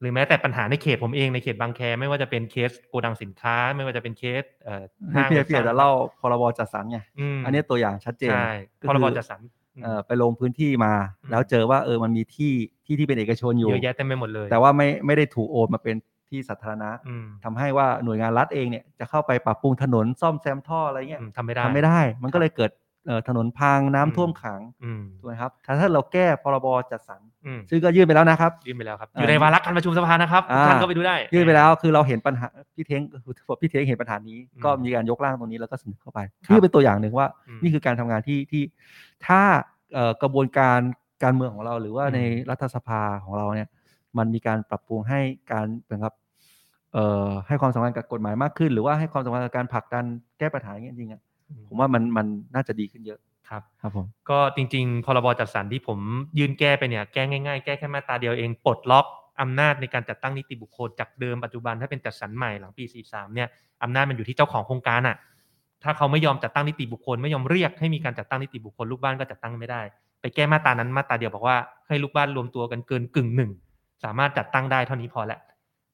[0.00, 6.98] หรือแม้แต่ปัญหาในเขตผมเองในเขตบางแค ไม่ว่าจะเป็นเคสโกดังสินค้า ไม่ว่าจะเป็นเคสเอ่อให้พี่พี่อาจจะเล่าพรบจัดสรรไง
[7.36, 9.40] มอันนี้ตัวอย่างชัดเจนใช่ก็พรบคือจัดสรร
[9.76, 12.52] อืมเอ่อไปลงพื้นที่มาอืมแล้วเจอว่าเออมันมีที่
[12.84, 15.96] ที่ที่เป็นเอกชนอยู่เยอะแยะเต็มไปหมดเลย แต่ว่าไม่ไม่ได้ถูกโอนมาเป็น
[16.30, 22.83] ที่สาธารณะอืมทำให้ว่าหน่วยงานรัฐเองเนี่ยจะเข้าไปปรับปรุงถนนซ่อมแซมท่ออะไรเงี้ยอืมทำไม่ได้ทำไม่ได้ มันก็เลยเกิดเอ่อ
[23.28, 33.02] ถนนพังน้ำอืมท่วมขังอืมถูกไหมครับถ้าถ้าเราแก้พรบจัดสรรอืมซึ่งก็ยื่นไปแล้วนะครับ ยื่นไปแล้วครับอ่าอยู่ในวาระการประชุมสภานะครับทุกอ่าท่านก็ไปดูได้ ยื่นไปแล้วคือเราเห็นปัญหาพี่เท้ง
[33.60, 38.62] พี่เท้งเห็นปัญหานี้อืมก็มีการยกร่างตรงนี้แล้วก็เสนอเข้าไปครับนี่เป็นตัวอย่างหนึ่งว่าอืมนี่คือการทำงานที่ที่
[39.26, 39.40] ถ้า
[39.94, 40.78] เอ่อกระบวนการ
[41.22, 43.68] การเมืองของเรา หรือว่าอืมในรัฐสภาของเราเนี่ย
[44.18, 45.20] มันมีการปรับปรุงให้
[45.52, 46.14] การเป็นครับ
[46.94, 50.04] เอ่อให้ความสำคัญกับกฎหมายมากขึ้น หรือว่าให้ความสำคัญกับการผลักดัน
[50.38, 51.20] แก้ปัญหาอย่างนี้ยจริงๆอะ
[51.68, 55.98] ผมว่ามันมันน่าจะดีขึ้นเยอะครับครับผมก็จริง ๆ พรบจัดสรรที่ผม
[56.38, 59.06] ยื่นแก้ไปเนี่ยแก้ง่ายๆ แก้แค่มาตราเดียวเองปลดล็อก
[59.40, 63.48] อำนาจในการจัดตั้งนิติบุคคลจากเดิมปัจจุบันถ้าเป็นจัดสรรใหม่หลังปี 43 เนี่ย
[63.82, 65.16] อำนาจมันอยู่ที่เจ้าของโครงการอะ
[65.82, 69.82] ถ้าเขาไม่ยอมจัดตั้งนิติบุคคลไม่ยอมเรียกให้มีการจัดตั้งนิติบุคคลลูกบ้านก็จัดตั้งไม่ได้
[70.20, 71.56] ไปแก้มาตรานั้นมาตราเดียวบอกว่า
[71.88, 73.50] ให้ลูกบ้านรวมตัวกันเกินกึ่งหนึ่ง
[74.04, 75.40] สามารถจัดตั้งได้เท่านี้พอแล้ว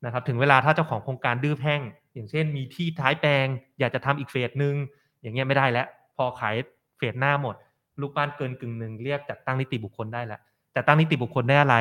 [0.05, 1.81] นะครับถึงเวลาถ้าเจ้าของโครงการดื้อแพ่ง
[2.15, 3.47] อย่างเช่น มีที่ท้ายแปลง
[3.79, 4.75] อยากจะทำอีกเฟสหนึ่ง
[5.23, 6.55] อย่างเงี้ยไม่ได้แล้ว พอขาย
[6.97, 7.55] เฟสหน้าหมด
[8.01, 10.41] ลูกบ้านเกินกึ่งหนึ่งเรียกจัดตั้งนิติบุคคลได้แล้ว
[10.77, 11.77] จัดตั้งนิติบุคคลได้อะไร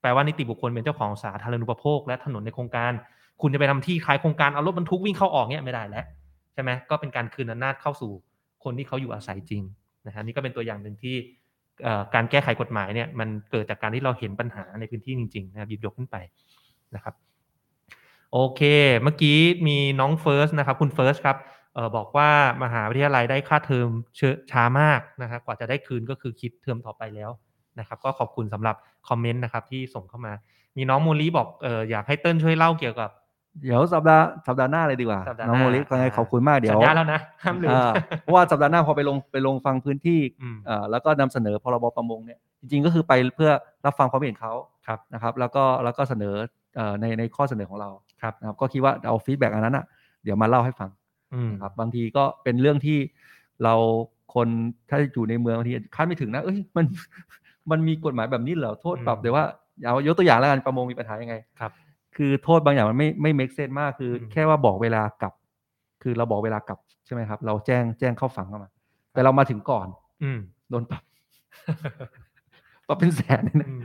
[0.00, 2.92] แปลว่านิติบุคคลเป็นเจ้าของสาธารณูปโภค และถนนในโครงการ
[3.40, 6.04] คุณจะไปทำที่ขายโครงการเอารถบรรทุกวิ่งเข้าออกเนี่ยไม่ได้แล้ว
[6.52, 8.12] ใช่ไหมก็เป็นการคืนอำนาจเข้าสู่
[8.64, 9.62] คนที่เขาอยู่อาศัยจริง
[10.06, 11.14] นะฮะนี่ก็เป็นตัวอย่างหนึ่งที่
[12.14, 16.16] การแก้ไขกฎหมายเนี่ยมันเกิดจากการที่เราเห็นปัญหาในพื้นที่จริงๆนะครับหยิบยกขึ้นไป
[16.94, 17.14] นะครับ
[18.32, 18.60] โอเค
[19.02, 21.36] เมื่อกี้มีน้องเฟิร์สนะครับ คุณเฟิร์สครับ
[21.76, 22.30] เออบอกว่า
[22.62, 27.30] มหาวิทยาลัยได้ค่าเทอมเออช้ามากนะครับกว่าจะได้คืนก็คือคิดเทอมต่อไปแล้ว
[27.78, 28.76] นะครับ ก็ขอบคุณสำหรับ
[29.08, 30.32] คอมเมนต์นะครับที่ส่งเข้ามา
[30.76, 33.10] มีน้องโมลีบอกเอออยากให้เติ้ลช่วยเล่าเกี่ยวกับ
[33.62, 43.50] เดี๋ยวสัปดาห์สัปดาห์หน้าเลยดีกว่าสัปดาห์หน้าน้องโมลียังไงอ่าขอบคุณมากเดี๋ยวสัญญาแล้วนะห้ามลืมอ่าเพราะว่าสัปดาห์หน้าพอไปลงไปลงฟังพื้นที่อืมเอ่อแล้วก็นำเสนอพรบประมงเนี่ยจริงๆก็คือไปเพื่อ
[43.86, 44.52] รับฟังความเห็นเขา
[44.86, 46.34] ครับนะครับ แล้วก็แล้วก็เสนอ
[46.76, 47.90] เอ่อในในข้อเสนอของเรา
[48.22, 49.84] ครับนะครับก็คิดว่าเอา feedback อันนั้นอะ
[50.24, 51.03] เดี๋ยวมาเล่าให้ฟังอืมนะ
[51.62, 52.98] ครับบางทีก็เป็นเรื่องที่
[53.64, 53.74] เรา
[54.34, 54.48] คน
[54.90, 56.84] ถ้าอยู่ในเมืองบางทีคาดไม่ถึงนะ เอ้ยมัน
[57.70, 59.44] มันมีกฎหมายแบบนี้เหรอโทษปรับอืมเดี๋ยวว่า
[59.84, 61.72] เอายกตัวอย่างแล้วกันประมงมีปัญหายังไงครับ
[62.16, 65.32] คือโทษบางอย่างมันไม่ไม่ make sense มากคืออมแค่ว่าบอกเวลากลับ
[66.02, 68.68] คือเราบอกเวลากลับใช่ไหมครับ เราแจ้งแจ้งเข้าฝังเข้ามา
[69.12, 69.86] แต่เรามาถึงก่อน
[70.22, 70.38] อืม
[70.70, 71.02] โดนปรับ
[72.88, 73.80] ปรับเป็นแสนเลยนะอืม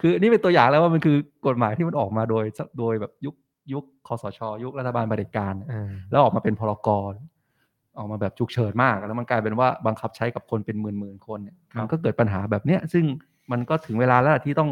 [0.00, 2.44] คือนี่เป็นตัวอย่างแล้วว่ามันคือกฎหมายที่มันออกมาโดย
[2.78, 3.34] โดยแบบยุค
[3.72, 7.12] ยุคคอสช ยุครัฐบาลเผด็จการอ่าแล้วออกมาเป็นพรกร
[7.98, 13.04] ออกมาแบบฉุกเฉินมาก แล้วมันกลายเป็นว่าบังคับใช้กับคนเป็นหมื่นหมื่นๆคนเนี่ยครับมันก็เกิดปัญหาแบบเนี้ย ซึ่ง
[13.52, 14.70] มันก็ถึงเวลาแล้วล่ะที่ต้อง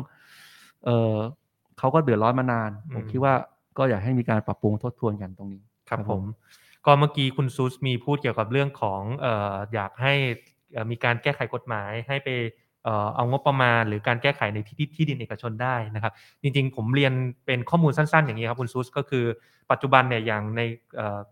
[0.85, 1.17] เออ
[1.79, 3.35] เขาก็เดือดร้อนมานาน ผมคิดว่า
[3.79, 6.25] ก็อยากให้มีการปรับปรุงทบทวนกันตรงนี้ ครับครับผผมม
[6.87, 10.15] ก็เมื่อกี้คุณซูสมีพูดเกี่ยวกับเรื่องของเอ่ออยากให้
[10.73, 12.29] เอ่อมีการแก้ไขกฎหมายให้ไป
[13.17, 17.13] เอางบประมาณหรือการแก้ไขในที่ที่ดินเอกชนได้นะครับ จริงๆ ผมเรียน
[17.47, 19.25] เป็นข้อมูลสั้นๆ อย่างนี้ครับคุณซูสก็คือ
[19.71, 20.63] ปัจจุบันเนี่ยอย่างใน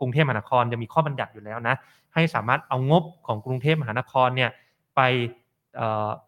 [0.00, 1.74] กรุงเทพมหานครจะมีข้อบัญญัติอยู่แล้วนะ
[2.14, 4.50] ให้สามารถเอางบของกรุงเทพมหานครเนี่ย
[4.96, 5.00] ไป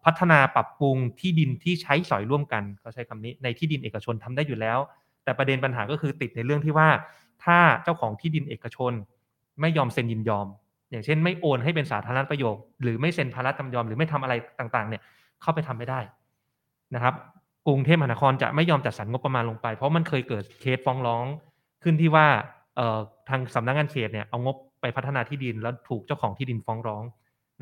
[0.05, 4.79] พัฒนาปรับปรุงที่ดินที่ใช้สอยร่วมกันเขาใช้คำนี้ในที่ดินเอกชนทำได้อยู่แล้ว
[5.23, 6.89] แต่ประเด็นปัญหาก็คือติดในเรื่องที่ว่า
[7.43, 8.93] ถ้าเจ้าของที่ดินเอกชน
[9.61, 10.47] ไม่ยอมเซ็นยินยอม
[10.93, 15.01] อย่างเช่นไม่โอนให้เป็นสาธารณประโยชน์หรือไม่เซ็นภาระจำยอมหรือไม่ทำอะไรต่างๆ เนี่ย
[15.41, 15.99] เข้าไปทำไม่ได้
[16.95, 17.13] นะครับ
[17.67, 21.25] กรุงเทพมหานครจะไม่ยอมจัดสรรงบประมาณลงไป เพราะมันเคยเกิดเคสฟ้องร้อง
[21.83, 22.25] ขึ้นที่ว่า
[23.29, 27.03] ทางสำนักงานเขตเนี่ยเอางบไปพัฒนาที่ดินแล้วถูกเจ้าของที่ดินฟ้องร้อง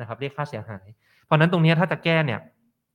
[0.00, 0.86] นะครับเรียกค่าเสียหาย
[1.24, 2.40] เพราะนั้นตรงนี้ถ้าจะแก้เนี่ย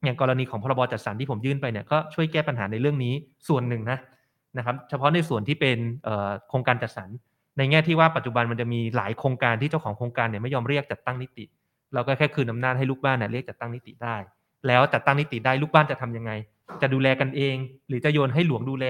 [0.04, 3.13] อย่างกรณีของพรบจัดสรรที่ผมยื่นไปเนี่ยก็ช่วยแก้ปัญหาในเรื่องนี้
[3.47, 3.97] ส่วนหนึ่งนะ
[4.58, 5.78] นะครับ เฉพาะในส่วนที่เป็น
[6.50, 7.10] โครงการจัดสรร
[7.57, 11.45] ในแง่ที่ว่าปัจจุบันมันจะมีหลายโครงการที่เจ้าของโครงการเนี่ยไม่ยอมเรียกจัดตั้งนิติ
[11.93, 14.15] เราก็แค่คืนอำนาจให้ลูกบ้านเนี่ยเรียกจัดตั้งนิติได้
[14.67, 16.31] แล้วจัดตั้งนิติได้ลูกบ้านจะทำยังไง
[16.81, 17.55] จะดูแลกันเอง
[17.87, 18.85] หรือจะโยนให้หลวงดูแล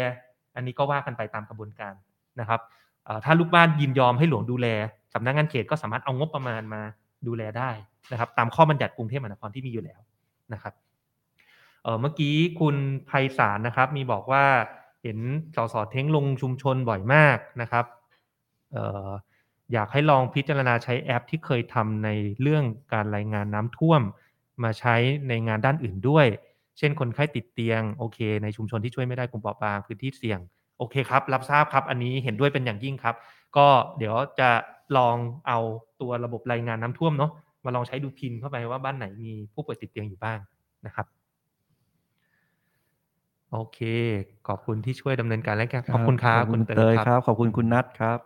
[0.56, 1.94] อันนี้ก็ว่ากันไปตามกระบวนการ
[2.40, 2.60] นะครับ
[3.26, 4.68] ถ้าลูกบ้านยินยอมให้หลวงดูแล
[5.14, 6.82] สำนักงานเขตก็สามารถเอางบประมาณมา
[7.28, 7.72] ดูแลได้
[8.12, 10.00] นะครับ ตามข้อบัญญัติกรุงเทพมหานครที่มีอยู่แล้ว
[10.54, 10.74] นะครับ
[12.02, 12.76] เมื่อกี้คุณ
[13.08, 14.46] ไพศาลนะครับ มีบอกว่า
[15.04, 15.20] เห็น
[15.56, 17.86] สสเท้งลงชุมชนบ่อยมากนะครับ
[19.74, 22.10] อยากให้ลองพิจารณาใช้แอปที่เคยทำใน
[22.42, 22.64] เรื่อง
[22.94, 24.02] การรายงานน้ำท่วม
[24.64, 24.96] มาใช้
[25.30, 26.26] ในงานด้านอื่นด้วย
[26.78, 30.40] เช่นคนไข้ติดเตียงโอเค ในชุมชนที่ช่วยไม่ได้กลุ่มเปราะบางพื้นที่เสี่ยง
[30.78, 33.16] โอเคครับ รับทราบครับ อันนี้เห็นด้วยเป็นอย่างยิ่งครับ
[33.58, 34.50] ก็เดี๋ยวจะ
[34.98, 35.16] ลอง
[35.48, 35.60] เอา
[36.02, 37.32] ตัวระบบรายงานน้ำท่วมเนาะ
[37.66, 40.40] มาลองใช้ดูพินเข้าไปว่าบ้านไหนมีผู้ป่วยติดเตียงอยู่บ้าง
[40.86, 41.08] นะครับ
[43.52, 43.80] โอเค
[44.48, 48.20] ขอบคุณที่ช่วยดำเนินการและกันขอบคุณครับคุณเตยครับรับขอบคุณคุณนัทครับ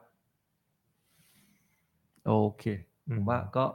[2.27, 2.63] โอเค
[3.09, 3.65] อืผมมว่าก็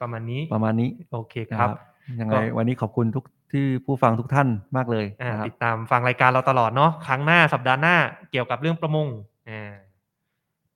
[0.00, 1.70] ประมาณนี้ประมาณนี้โอเคนะครับ
[2.20, 7.96] ยังไงก็วันนี้ขอบคุณทุกที่ผู้ฟังทุกท่านมากเลยอ่านะครับติดตามฟังรายการเราตลอดเนาะครั้งหน้าสัปดาห์หน้า
[8.30, 9.08] เกี่ยวกับเรื่องประมง
[9.50, 9.72] อ่า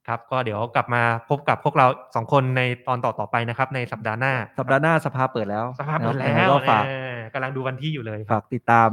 [0.09, 8.91] ครับก็เดี๋ยวกลับมาพบกับพวกเราสองคนในตอนต่อๆไปนะครับ ในสัปดาห์หน้า สัปดาห์หน้าสภาเปิดแล้ว สภาพเปิดนะครับแล้ยังไงวก็ฝากเออกำลังดูวันที่อยู่เลยครับฝากติดตาม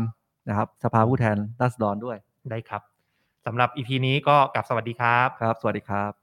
[0.48, 2.18] นะครับ สภาผู้แทนราษฎรด้วย
[2.52, 2.82] ได้ครับ
[3.46, 6.23] สำหรับ EP นี้ก็กลับสวัสดีครับครับ สวัสดีครับ